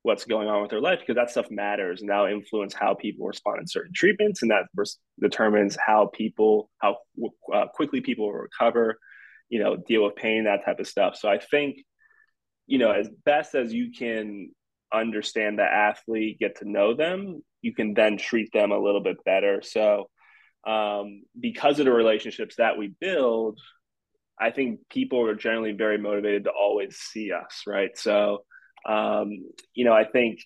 what's 0.05 0.25
going 0.25 0.47
on 0.47 0.61
with 0.61 0.69
their 0.69 0.81
life 0.81 0.99
because 0.99 1.15
that 1.15 1.31
stuff 1.31 1.49
matters 1.49 2.01
and 2.01 2.09
that'll 2.09 2.27
influence 2.27 2.75
how 2.75 2.93
people 2.93 3.25
respond 3.25 3.59
to 3.59 3.67
certain 3.67 3.91
treatments 3.93 4.43
and 4.43 4.51
that 4.51 4.65
determines 5.19 5.75
how 5.83 6.09
people 6.13 6.69
how 6.77 6.97
uh, 7.51 7.65
quickly 7.73 8.01
people 8.01 8.31
recover 8.31 8.97
you 9.49 9.59
know 9.59 9.75
deal 9.75 10.03
with 10.03 10.15
pain 10.15 10.43
that 10.43 10.63
type 10.63 10.79
of 10.79 10.87
stuff. 10.87 11.15
So 11.15 11.27
i 11.27 11.39
think 11.39 11.77
you 12.67 12.77
know 12.77 12.91
as 12.91 13.09
best 13.25 13.55
as 13.55 13.73
you 13.73 13.91
can 13.91 14.51
understand 14.93 15.59
the 15.59 15.63
athlete, 15.63 16.39
get 16.39 16.59
to 16.59 16.69
know 16.69 16.95
them, 16.95 17.43
you 17.61 17.73
can 17.73 17.93
then 17.93 18.17
treat 18.17 18.51
them 18.53 18.71
a 18.71 18.79
little 18.79 19.01
bit 19.01 19.17
better. 19.25 19.61
So, 19.63 20.09
um, 20.67 21.23
because 21.39 21.79
of 21.79 21.85
the 21.85 21.91
relationships 21.91 22.55
that 22.57 22.77
we 22.77 22.93
build, 22.99 23.59
I 24.39 24.51
think 24.51 24.81
people 24.89 25.25
are 25.27 25.35
generally 25.35 25.71
very 25.71 25.97
motivated 25.97 26.45
to 26.45 26.51
always 26.51 26.97
see 26.97 27.31
us, 27.31 27.63
right? 27.65 27.97
So, 27.97 28.43
um, 28.87 29.29
you 29.73 29.85
know, 29.85 29.93
I 29.93 30.05
think 30.05 30.39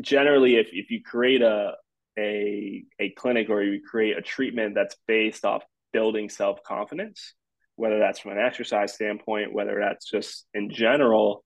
generally, 0.00 0.56
if 0.56 0.68
if 0.72 0.90
you 0.90 1.02
create 1.02 1.42
a 1.42 1.72
a 2.18 2.84
a 3.00 3.10
clinic 3.10 3.50
or 3.50 3.62
you 3.62 3.80
create 3.82 4.16
a 4.16 4.22
treatment 4.22 4.74
that's 4.74 4.96
based 5.06 5.44
off 5.44 5.62
building 5.92 6.28
self 6.28 6.62
confidence, 6.62 7.34
whether 7.76 7.98
that's 7.98 8.20
from 8.20 8.32
an 8.32 8.38
exercise 8.38 8.94
standpoint, 8.94 9.52
whether 9.52 9.78
that's 9.80 10.10
just 10.10 10.46
in 10.54 10.70
general, 10.70 11.42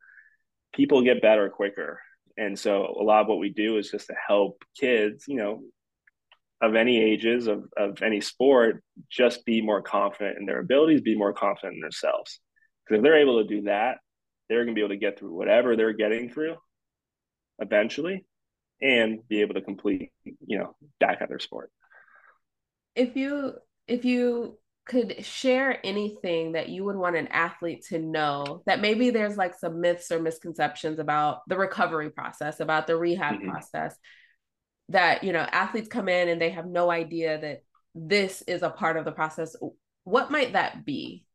people 0.79 1.03
get 1.03 1.21
better 1.21 1.51
quicker. 1.51 2.01
And 2.37 2.57
so 2.57 2.97
a 3.01 3.03
lot 3.03 3.23
of 3.23 3.27
what 3.27 3.41
we 3.41 3.51
do 3.51 3.79
is 3.79 3.91
just 3.91 4.07
to 4.07 4.15
help 4.29 4.63
kids, 4.79 5.25
you 5.27 5.35
know, 5.35 5.63
of 6.61 6.77
any 6.77 7.03
ages 7.03 7.49
of, 7.49 7.65
of 7.77 8.01
any 8.01 8.21
sport, 8.21 8.85
just 9.11 9.45
be 9.45 9.61
more 9.61 9.83
confident 9.83 10.39
in 10.39 10.47
their 10.47 10.61
abilities, 10.61 11.01
be 11.01 11.19
more 11.19 11.33
confident 11.33 11.75
in 11.75 11.81
themselves. 11.81 12.39
Because 12.85 13.01
if 13.01 13.03
they're 13.03 13.19
able 13.19 13.43
to 13.43 13.49
do 13.49 13.63
that, 13.63 13.99
they're 14.49 14.65
going 14.65 14.75
to 14.75 14.79
be 14.79 14.83
able 14.85 14.95
to 14.95 15.01
get 15.01 15.19
through 15.19 15.35
whatever 15.35 15.75
they're 15.75 15.93
getting 15.93 16.31
through 16.31 16.55
eventually 17.59 18.25
and 18.81 19.27
be 19.29 19.41
able 19.41 19.55
to 19.55 19.61
complete, 19.61 20.13
you 20.25 20.59
know, 20.59 20.77
back 21.01 21.19
at 21.21 21.29
their 21.29 21.41
sport. 21.41 21.73
If 22.95 23.17
you 23.17 23.55
if 23.89 24.05
you 24.05 24.59
could 24.89 25.25
share 25.25 25.79
anything 25.85 26.53
that 26.53 26.71
you 26.71 26.83
would 26.85 26.97
want 26.97 27.15
an 27.15 27.29
athlete 27.29 27.85
to 27.91 27.99
know 27.99 28.63
that 28.67 28.81
maybe 28.81 29.11
there's 29.11 29.37
like 29.37 29.55
some 29.55 29.81
myths 29.81 30.11
or 30.11 30.21
misconceptions 30.21 30.99
about 30.99 31.41
the 31.47 31.59
recovery 31.59 32.11
process, 32.11 32.59
about 32.59 32.87
the 32.87 32.97
rehab 32.97 33.35
mm-hmm. 33.35 33.51
process, 33.51 33.95
that, 34.89 35.23
you 35.23 35.33
know, 35.33 35.47
athletes 35.53 35.89
come 35.89 36.09
in 36.09 36.29
and 36.29 36.41
they 36.41 36.51
have 36.51 36.67
no 36.67 36.91
idea 36.91 37.39
that 37.39 37.63
this 37.95 38.43
is 38.47 38.63
a 38.63 38.71
part 38.71 38.97
of 38.97 39.05
the 39.05 39.13
process. 39.13 39.55
What 40.05 40.31
might 40.31 40.55
that 40.55 40.87
be? 40.87 41.27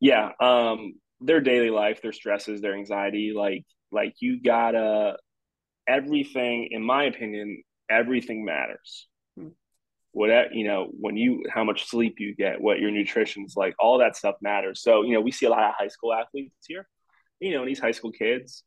Yeah. 0.00 0.30
Um, 0.40 0.94
their 1.20 1.40
daily 1.40 1.70
life, 1.70 2.00
their 2.00 2.12
stresses, 2.12 2.62
their 2.62 2.74
anxiety, 2.74 3.34
like, 3.36 3.66
like 3.92 4.14
you 4.20 4.42
gotta, 4.42 5.16
everything, 5.86 6.68
in 6.70 6.82
my 6.82 7.04
opinion, 7.04 7.62
everything 7.90 8.44
matters 8.44 9.06
what 10.18 10.52
you 10.52 10.66
know 10.66 10.88
when 10.98 11.16
you 11.16 11.44
how 11.48 11.62
much 11.62 11.86
sleep 11.86 12.16
you 12.18 12.34
get 12.34 12.60
what 12.60 12.80
your 12.80 12.90
nutrition's 12.90 13.54
like 13.56 13.74
all 13.78 13.98
that 13.98 14.16
stuff 14.16 14.34
matters. 14.42 14.82
So 14.82 15.02
you 15.02 15.12
know 15.12 15.20
we 15.20 15.30
see 15.30 15.46
a 15.46 15.50
lot 15.50 15.62
of 15.62 15.74
high 15.78 15.88
school 15.88 16.12
athletes 16.12 16.66
here. 16.66 16.88
You 17.38 17.52
know 17.52 17.64
these 17.64 17.78
high 17.78 17.92
school 17.92 18.10
kids 18.10 18.64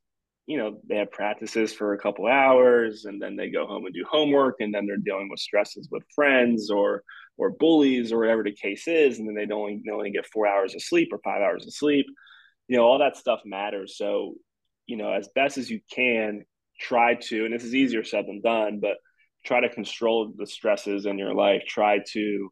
you 0.47 0.57
know 0.57 0.79
they 0.87 0.95
have 0.95 1.11
practices 1.11 1.73
for 1.73 1.93
a 1.93 1.99
couple 1.99 2.25
hours 2.25 3.03
and 3.03 3.21
then 3.21 3.35
they 3.35 3.49
go 3.49 3.67
home 3.67 3.85
and 3.85 3.93
do 3.93 4.05
homework 4.09 4.55
and 4.59 4.73
then 4.73 4.85
they're 4.85 4.95
dealing 4.95 5.29
with 5.29 5.39
stresses 5.39 5.89
with 5.91 6.03
friends 6.15 6.71
or 6.71 7.03
or 7.37 7.51
bullies 7.51 8.13
or 8.13 8.19
whatever 8.19 8.43
the 8.43 8.53
case 8.53 8.87
is 8.87 9.19
and 9.19 9.27
then 9.27 9.35
they 9.35 9.53
only 9.53 9.81
they 9.85 9.91
only 9.91 10.11
get 10.11 10.25
four 10.27 10.47
hours 10.47 10.73
of 10.73 10.81
sleep 10.81 11.09
or 11.11 11.19
five 11.19 11.41
hours 11.41 11.67
of 11.67 11.73
sleep. 11.73 12.05
You 12.69 12.77
know 12.77 12.83
all 12.83 12.99
that 12.99 13.17
stuff 13.17 13.41
matters. 13.43 13.97
So 13.97 14.35
you 14.87 14.95
know 14.95 15.11
as 15.11 15.27
best 15.35 15.57
as 15.57 15.69
you 15.69 15.81
can 15.93 16.45
try 16.79 17.15
to 17.15 17.43
and 17.43 17.53
this 17.53 17.65
is 17.65 17.75
easier 17.75 18.05
said 18.05 18.25
than 18.25 18.41
done 18.41 18.79
but 18.79 18.97
try 19.45 19.62
to 19.62 19.69
control 19.69 20.32
the 20.38 20.47
stresses 20.47 21.06
in 21.06 21.17
your 21.17 21.34
life 21.34 21.63
try 21.67 21.99
to 22.08 22.49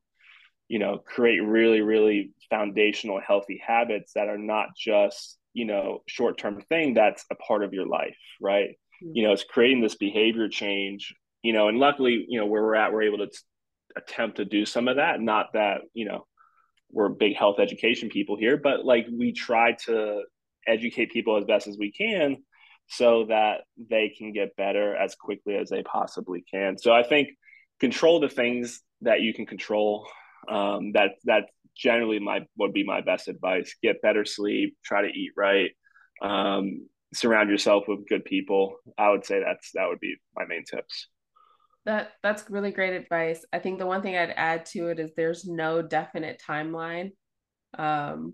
you 0.67 0.79
know 0.79 0.97
create 0.97 1.39
really 1.39 1.81
really 1.81 2.31
foundational 2.49 3.19
healthy 3.25 3.61
habits 3.65 4.13
that 4.13 4.27
are 4.27 4.37
not 4.37 4.69
just 4.77 5.37
you 5.53 5.65
know 5.65 5.99
short-term 6.07 6.61
thing 6.69 6.93
that's 6.93 7.25
a 7.31 7.35
part 7.35 7.63
of 7.63 7.73
your 7.73 7.87
life 7.87 8.17
right 8.41 8.69
mm-hmm. 8.69 9.11
you 9.13 9.23
know 9.23 9.33
it's 9.33 9.43
creating 9.43 9.81
this 9.81 9.95
behavior 9.95 10.47
change 10.47 11.13
you 11.41 11.53
know 11.53 11.67
and 11.67 11.79
luckily 11.79 12.25
you 12.27 12.39
know 12.39 12.45
where 12.45 12.63
we're 12.63 12.75
at 12.75 12.93
we're 12.93 13.03
able 13.03 13.17
to 13.17 13.27
t- 13.27 13.37
attempt 13.97 14.37
to 14.37 14.45
do 14.45 14.65
some 14.65 14.87
of 14.87 14.97
that 14.97 15.19
not 15.19 15.47
that 15.53 15.81
you 15.93 16.05
know 16.05 16.25
we're 16.91 17.09
big 17.09 17.35
health 17.35 17.59
education 17.59 18.09
people 18.09 18.37
here 18.37 18.57
but 18.57 18.85
like 18.85 19.07
we 19.11 19.31
try 19.33 19.73
to 19.73 20.21
educate 20.67 21.11
people 21.11 21.37
as 21.37 21.45
best 21.45 21.67
as 21.67 21.77
we 21.77 21.91
can 21.91 22.37
so 22.89 23.25
that 23.29 23.61
they 23.77 24.13
can 24.17 24.33
get 24.33 24.55
better 24.55 24.95
as 24.95 25.15
quickly 25.15 25.55
as 25.55 25.69
they 25.69 25.83
possibly 25.83 26.43
can. 26.51 26.77
So 26.77 26.91
I 26.91 27.03
think 27.03 27.29
control 27.79 28.19
the 28.19 28.29
things 28.29 28.81
that 29.01 29.21
you 29.21 29.33
can 29.33 29.45
control. 29.45 30.07
Um, 30.49 30.93
that 30.93 31.11
that 31.25 31.43
generally 31.77 32.19
my 32.19 32.41
would 32.57 32.73
be 32.73 32.83
my 32.83 33.01
best 33.01 33.27
advice. 33.27 33.75
Get 33.83 34.01
better 34.01 34.25
sleep. 34.25 34.75
Try 34.83 35.03
to 35.03 35.07
eat 35.07 35.31
right. 35.37 35.71
Um, 36.21 36.87
surround 37.13 37.49
yourself 37.49 37.83
with 37.87 38.07
good 38.07 38.25
people. 38.25 38.75
I 38.97 39.11
would 39.11 39.25
say 39.25 39.41
that's 39.43 39.71
that 39.73 39.87
would 39.87 39.99
be 39.99 40.15
my 40.35 40.45
main 40.45 40.63
tips. 40.65 41.07
That 41.85 42.13
that's 42.23 42.49
really 42.49 42.71
great 42.71 42.93
advice. 42.93 43.45
I 43.53 43.59
think 43.59 43.77
the 43.77 43.85
one 43.85 44.01
thing 44.01 44.17
I'd 44.17 44.33
add 44.35 44.65
to 44.67 44.87
it 44.87 44.99
is 44.99 45.11
there's 45.15 45.45
no 45.45 45.83
definite 45.83 46.41
timeline 46.45 47.11
um, 47.77 48.33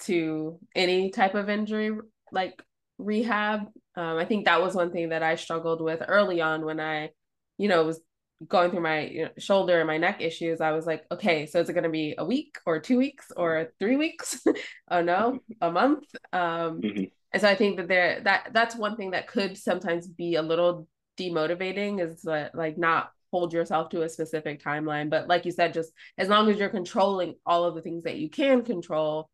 to 0.00 0.60
any 0.76 1.10
type 1.10 1.34
of 1.34 1.48
injury 1.48 1.90
like 2.32 2.60
rehab. 2.98 3.68
Um, 3.96 4.18
I 4.18 4.24
think 4.24 4.44
that 4.44 4.62
was 4.62 4.74
one 4.74 4.92
thing 4.92 5.10
that 5.10 5.22
I 5.22 5.36
struggled 5.36 5.80
with 5.80 6.02
early 6.06 6.40
on 6.40 6.64
when 6.64 6.80
I, 6.80 7.10
you 7.58 7.68
know, 7.68 7.84
was 7.84 8.00
going 8.46 8.70
through 8.70 8.80
my 8.80 9.00
you 9.00 9.24
know, 9.24 9.30
shoulder 9.38 9.78
and 9.78 9.86
my 9.86 9.96
neck 9.98 10.20
issues. 10.20 10.60
I 10.60 10.72
was 10.72 10.86
like, 10.86 11.04
okay, 11.10 11.46
so 11.46 11.60
is 11.60 11.68
it 11.68 11.72
going 11.72 11.84
to 11.84 11.90
be 11.90 12.14
a 12.18 12.24
week 12.24 12.58
or 12.66 12.80
two 12.80 12.98
weeks 12.98 13.32
or 13.36 13.72
three 13.78 13.96
weeks? 13.96 14.40
oh 14.90 15.02
no, 15.02 15.40
a 15.60 15.70
month. 15.70 16.04
Um, 16.32 16.80
mm-hmm. 16.80 17.04
And 17.32 17.42
so 17.42 17.48
I 17.48 17.54
think 17.54 17.76
that 17.76 17.88
there 17.88 18.20
that 18.24 18.50
that's 18.52 18.76
one 18.76 18.96
thing 18.96 19.10
that 19.12 19.26
could 19.26 19.56
sometimes 19.56 20.06
be 20.06 20.36
a 20.36 20.42
little 20.42 20.88
demotivating 21.18 22.00
is 22.00 22.22
that 22.22 22.54
like 22.54 22.78
not 22.78 23.10
hold 23.32 23.52
yourself 23.52 23.90
to 23.90 24.02
a 24.02 24.08
specific 24.08 24.62
timeline. 24.62 25.10
But 25.10 25.28
like 25.28 25.44
you 25.44 25.50
said, 25.50 25.74
just 25.74 25.92
as 26.16 26.28
long 26.28 26.48
as 26.50 26.58
you're 26.58 26.68
controlling 26.68 27.34
all 27.44 27.64
of 27.64 27.74
the 27.74 27.82
things 27.82 28.04
that 28.04 28.16
you 28.16 28.30
can 28.30 28.62
control, 28.62 29.28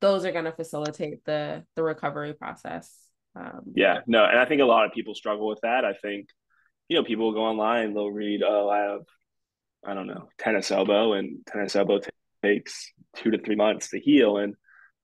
those 0.00 0.24
are 0.24 0.32
going 0.32 0.44
to 0.44 0.52
facilitate 0.52 1.24
the 1.24 1.64
the 1.74 1.82
recovery 1.82 2.34
process. 2.34 3.07
Um, 3.38 3.60
yeah, 3.74 4.00
no, 4.06 4.24
and 4.24 4.38
I 4.38 4.46
think 4.46 4.60
a 4.60 4.66
lot 4.66 4.84
of 4.86 4.92
people 4.92 5.14
struggle 5.14 5.46
with 5.46 5.60
that. 5.62 5.84
I 5.84 5.92
think, 5.92 6.28
you 6.88 6.96
know, 6.96 7.04
people 7.04 7.26
will 7.26 7.34
go 7.34 7.44
online, 7.44 7.94
they'll 7.94 8.10
read, 8.10 8.42
oh, 8.42 8.68
I 8.68 8.78
have, 8.78 9.00
I 9.86 9.94
don't 9.94 10.06
know, 10.06 10.28
tennis 10.38 10.70
elbow, 10.70 11.12
and 11.12 11.38
tennis 11.46 11.76
elbow 11.76 11.98
t- 11.98 12.10
takes 12.42 12.92
two 13.16 13.30
to 13.30 13.38
three 13.38 13.54
months 13.54 13.90
to 13.90 14.00
heal, 14.00 14.38
and 14.38 14.54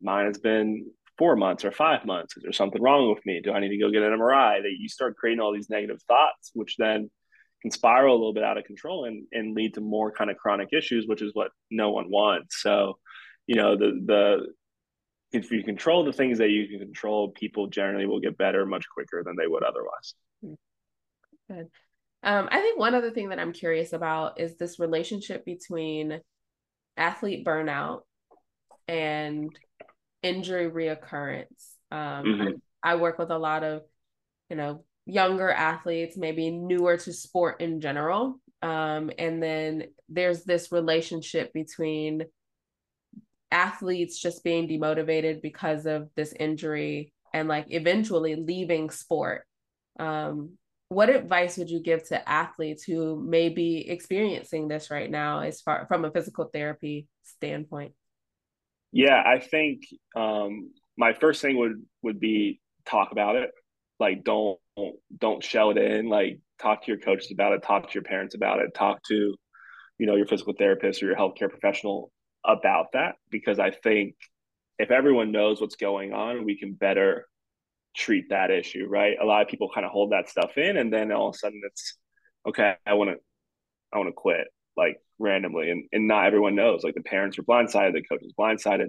mine 0.02 0.26
has 0.26 0.38
been 0.38 0.86
four 1.16 1.36
months 1.36 1.64
or 1.64 1.70
five 1.70 2.04
months. 2.04 2.36
Is 2.36 2.42
there 2.42 2.52
something 2.52 2.82
wrong 2.82 3.08
with 3.14 3.24
me? 3.24 3.40
Do 3.42 3.52
I 3.52 3.60
need 3.60 3.68
to 3.68 3.78
go 3.78 3.90
get 3.90 4.02
an 4.02 4.18
MRI? 4.18 4.62
That 4.62 4.76
you 4.78 4.88
start 4.88 5.16
creating 5.16 5.40
all 5.40 5.52
these 5.52 5.70
negative 5.70 6.02
thoughts, 6.08 6.50
which 6.54 6.76
then 6.76 7.10
can 7.62 7.70
spiral 7.70 8.14
a 8.14 8.18
little 8.18 8.34
bit 8.34 8.44
out 8.44 8.58
of 8.58 8.64
control 8.64 9.04
and, 9.04 9.26
and 9.32 9.54
lead 9.54 9.74
to 9.74 9.80
more 9.80 10.10
kind 10.10 10.30
of 10.30 10.36
chronic 10.36 10.70
issues, 10.72 11.06
which 11.06 11.22
is 11.22 11.30
what 11.34 11.50
no 11.70 11.90
one 11.90 12.10
wants. 12.10 12.60
So, 12.60 12.98
you 13.46 13.54
know, 13.54 13.76
the 13.76 14.00
the 14.04 14.46
if 15.34 15.50
you 15.50 15.62
control 15.62 16.04
the 16.04 16.12
things 16.12 16.38
that 16.38 16.50
you 16.50 16.68
can 16.68 16.78
control, 16.78 17.30
people 17.30 17.66
generally 17.66 18.06
will 18.06 18.20
get 18.20 18.38
better 18.38 18.64
much 18.66 18.86
quicker 18.92 19.22
than 19.24 19.36
they 19.36 19.46
would 19.46 19.62
otherwise. 19.62 20.14
Good. 21.50 21.68
Um, 22.22 22.48
I 22.50 22.60
think 22.60 22.78
one 22.78 22.94
other 22.94 23.10
thing 23.10 23.28
that 23.28 23.38
I'm 23.38 23.52
curious 23.52 23.92
about 23.92 24.40
is 24.40 24.56
this 24.56 24.78
relationship 24.78 25.44
between 25.44 26.20
athlete 26.96 27.44
burnout 27.44 28.00
and 28.88 29.50
injury 30.22 30.70
reoccurrence. 30.70 31.74
Um, 31.90 32.24
mm-hmm. 32.24 32.48
I, 32.82 32.92
I 32.92 32.94
work 32.96 33.18
with 33.18 33.30
a 33.30 33.38
lot 33.38 33.62
of, 33.62 33.82
you 34.48 34.56
know, 34.56 34.84
younger 35.04 35.50
athletes, 35.50 36.16
maybe 36.16 36.50
newer 36.50 36.96
to 36.96 37.12
sport 37.12 37.60
in 37.60 37.80
general. 37.80 38.40
Um, 38.62 39.10
and 39.18 39.42
then 39.42 39.84
there's 40.08 40.44
this 40.44 40.72
relationship 40.72 41.52
between 41.52 42.22
athletes 43.54 44.20
just 44.20 44.42
being 44.42 44.68
demotivated 44.68 45.40
because 45.40 45.86
of 45.86 46.10
this 46.16 46.34
injury 46.38 47.12
and 47.32 47.48
like 47.48 47.66
eventually 47.68 48.34
leaving 48.34 48.90
sport. 48.90 49.46
Um, 49.98 50.58
what 50.88 51.08
advice 51.08 51.56
would 51.56 51.70
you 51.70 51.80
give 51.80 52.06
to 52.08 52.28
athletes 52.28 52.82
who 52.82 53.16
may 53.16 53.48
be 53.48 53.88
experiencing 53.88 54.68
this 54.68 54.90
right 54.90 55.10
now 55.10 55.40
as 55.40 55.60
far 55.60 55.86
from 55.86 56.04
a 56.04 56.10
physical 56.10 56.50
therapy 56.52 57.06
standpoint? 57.22 57.92
Yeah, 58.92 59.22
I 59.24 59.38
think 59.38 59.82
um, 60.14 60.72
my 60.96 61.14
first 61.14 61.40
thing 61.40 61.56
would 61.56 61.82
would 62.02 62.20
be 62.20 62.60
talk 62.84 63.12
about 63.12 63.36
it. 63.36 63.50
Like, 63.98 64.24
don't 64.24 64.58
don't 65.16 65.42
shell 65.42 65.70
it 65.70 65.78
in. 65.78 66.08
Like, 66.08 66.40
talk 66.60 66.84
to 66.84 66.92
your 66.92 67.00
coaches 67.00 67.30
about 67.32 67.52
it. 67.52 67.62
Talk 67.62 67.88
to 67.88 67.94
your 67.94 68.04
parents 68.04 68.34
about 68.34 68.60
it. 68.60 68.74
Talk 68.74 69.00
to, 69.08 69.34
you 69.98 70.06
know, 70.06 70.16
your 70.16 70.26
physical 70.26 70.54
therapist 70.56 71.02
or 71.02 71.06
your 71.06 71.16
healthcare 71.16 71.50
professional 71.50 72.12
about 72.44 72.92
that. 72.92 73.16
Because 73.30 73.58
I 73.58 73.70
think 73.70 74.14
if 74.78 74.90
everyone 74.90 75.32
knows 75.32 75.60
what's 75.60 75.76
going 75.76 76.12
on, 76.12 76.44
we 76.44 76.58
can 76.58 76.74
better 76.74 77.26
treat 77.96 78.30
that 78.30 78.50
issue. 78.50 78.86
Right? 78.88 79.16
A 79.20 79.24
lot 79.24 79.42
of 79.42 79.48
people 79.48 79.70
kind 79.72 79.86
of 79.86 79.92
hold 79.92 80.12
that 80.12 80.28
stuff 80.28 80.56
in, 80.56 80.76
and 80.76 80.92
then 80.92 81.12
all 81.12 81.28
of 81.28 81.34
a 81.34 81.38
sudden 81.38 81.60
it's 81.64 81.96
okay. 82.46 82.74
I 82.86 82.94
want 82.94 83.10
to, 83.10 83.16
I 83.92 83.98
want 83.98 84.08
to 84.08 84.12
quit 84.12 84.48
like 84.76 84.98
randomly 85.18 85.70
and, 85.70 85.84
and 85.92 86.08
not 86.08 86.26
everyone 86.26 86.54
knows 86.54 86.82
like 86.82 86.94
the 86.94 87.02
parents 87.02 87.38
are 87.38 87.42
blindsided 87.42 87.92
the 87.92 88.02
coach 88.02 88.22
is 88.22 88.32
blindsided 88.38 88.88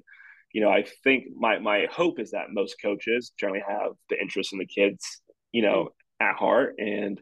you 0.54 0.62
know 0.62 0.70
i 0.70 0.84
think 1.04 1.26
my 1.36 1.60
my 1.60 1.88
hope 1.92 2.20
is 2.20 2.32
that 2.32 2.48
most 2.52 2.76
coaches 2.82 3.32
generally 3.40 3.64
have 3.68 3.92
the 4.10 4.20
interest 4.20 4.54
in 4.54 4.60
the 4.60 4.66
kids 4.66 5.22
you 5.52 5.62
know 5.62 5.86
mm-hmm. 5.86 6.28
at 6.28 6.36
heart 6.36 6.76
and 6.80 7.22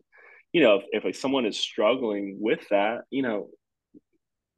you 0.54 0.62
know 0.62 0.78
if, 0.78 0.84
if 0.91 1.04
like 1.04 1.15
someone 1.15 1.46
is 1.46 1.60
struggling 1.60 2.38
with 2.39 2.62
that 2.69 3.02
you 3.10 3.22
know 3.22 3.50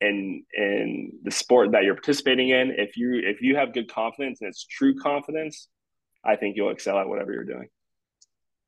in 0.00 0.44
in 0.56 1.12
the 1.22 1.30
sport 1.30 1.72
that 1.72 1.84
you're 1.84 1.94
participating 1.94 2.50
in. 2.50 2.72
If 2.76 2.96
you 2.96 3.20
if 3.24 3.40
you 3.42 3.56
have 3.56 3.72
good 3.72 3.92
confidence 3.92 4.40
and 4.40 4.48
it's 4.48 4.64
true 4.64 4.94
confidence 4.94 5.68
i 6.24 6.36
think 6.36 6.56
you'll 6.56 6.70
excel 6.70 6.98
at 6.98 7.08
whatever 7.08 7.32
you're 7.32 7.44
doing. 7.44 7.68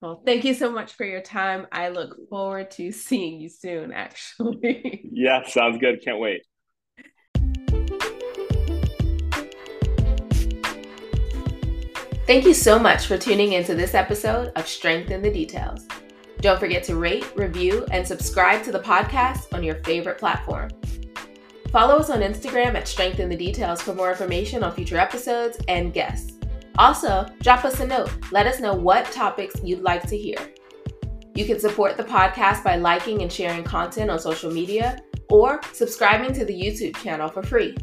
Well 0.01 0.23
thank 0.25 0.45
you 0.45 0.55
so 0.55 0.71
much 0.71 0.95
for 0.95 1.05
your 1.05 1.21
time. 1.21 1.67
I 1.73 1.89
look 1.89 2.17
forward 2.29 2.71
to 2.73 2.91
seeing 2.93 3.41
you 3.41 3.49
soon 3.49 3.93
actually. 3.93 5.09
Yeah 5.13 5.47
sounds 5.47 5.79
good. 5.79 6.03
Can't 6.05 6.19
wait. 6.19 6.43
Thank 12.27 12.45
you 12.45 12.55
so 12.55 12.79
much 12.79 13.07
for 13.07 13.19
tuning 13.19 13.55
into 13.55 13.75
this 13.75 13.93
episode 13.93 14.53
of 14.55 14.69
Strength 14.69 15.11
in 15.11 15.21
the 15.21 15.33
Details. 15.33 15.89
Don't 16.41 16.61
forget 16.61 16.85
to 16.85 16.95
rate, 16.95 17.27
review, 17.37 17.85
and 17.91 18.07
subscribe 18.07 18.63
to 18.63 18.73
the 18.73 18.79
podcast 18.79 19.53
on 19.53 19.65
your 19.65 19.75
favorite 19.83 20.17
platform. 20.17 20.71
Follow 21.73 21.99
us 21.99 22.11
on 22.11 22.21
Instagram 22.21 22.75
at 22.75 22.89
Strength 22.89 23.21
in 23.21 23.29
the 23.29 23.37
Details 23.37 23.81
for 23.81 23.95
more 23.95 24.11
information 24.11 24.65
on 24.65 24.75
future 24.75 24.99
episodes 24.99 25.57
and 25.69 25.93
guests. 25.93 26.33
Also, 26.79 27.27
drop 27.43 27.65
us 27.65 27.79
a 27.79 27.87
note. 27.87 28.11
Let 28.33 28.49
us 28.49 28.59
know 28.59 28.75
what 28.75 29.05
topics 29.13 29.55
you'd 29.63 29.83
like 29.83 30.03
to 30.09 30.19
hear. 30.19 30.37
You 31.37 31.45
can 31.45 31.61
support 31.61 31.97
the 31.97 32.03
podcast 32.03 32.65
by 32.65 32.75
liking 32.75 33.23
and 33.23 33.33
sharing 33.33 33.63
content 33.63 34.11
on 34.11 34.19
social 34.19 34.51
media 34.51 34.99
or 35.29 35.61
subscribing 35.73 36.33
to 36.33 36.45
the 36.45 36.53
YouTube 36.53 36.97
channel 36.97 37.29
for 37.29 37.43
free. 37.43 37.77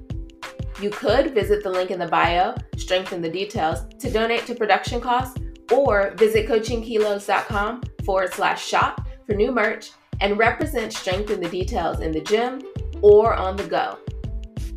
You 0.81 0.89
could 0.89 1.33
visit 1.33 1.63
the 1.63 1.69
link 1.69 1.89
in 1.89 1.99
the 1.99 2.07
bio, 2.07 2.55
Strength 2.75 3.13
in 3.13 3.21
the 3.21 3.29
Details, 3.29 3.85
to 3.99 4.11
donate 4.11 4.45
to 4.47 4.55
production 4.55 4.99
costs 4.99 5.39
or 5.71 6.13
visit 6.17 6.45
coachingkilos.com 6.47 7.83
forward 8.03 8.33
slash 8.33 8.65
shop 8.65 9.07
for 9.25 9.33
new 9.33 9.53
merch 9.53 9.91
and 10.19 10.37
represent 10.37 10.91
Strength 10.91 11.29
in 11.29 11.39
the 11.39 11.49
Details 11.49 12.01
in 12.01 12.11
the 12.11 12.21
gym 12.21 12.61
or 13.01 13.33
on 13.33 13.55
the 13.55 13.67
go. 13.67 13.97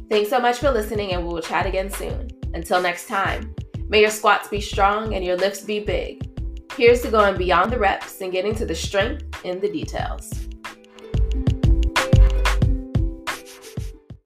Thanks 0.08 0.30
so 0.30 0.40
much 0.40 0.58
for 0.58 0.70
listening, 0.70 1.12
and 1.12 1.26
we 1.26 1.32
will 1.32 1.42
chat 1.42 1.66
again 1.66 1.90
soon. 1.90 2.28
Until 2.54 2.80
next 2.80 3.06
time, 3.06 3.54
may 3.88 4.00
your 4.00 4.10
squats 4.10 4.48
be 4.48 4.60
strong 4.60 5.14
and 5.14 5.24
your 5.24 5.36
lifts 5.36 5.60
be 5.60 5.80
big. 5.80 6.26
Here's 6.76 7.02
to 7.02 7.10
going 7.10 7.36
beyond 7.36 7.72
the 7.72 7.78
reps 7.78 8.20
and 8.20 8.32
getting 8.32 8.54
to 8.56 8.66
the 8.66 8.74
strength 8.74 9.44
in 9.44 9.60
the 9.60 9.70
details. 9.70 10.39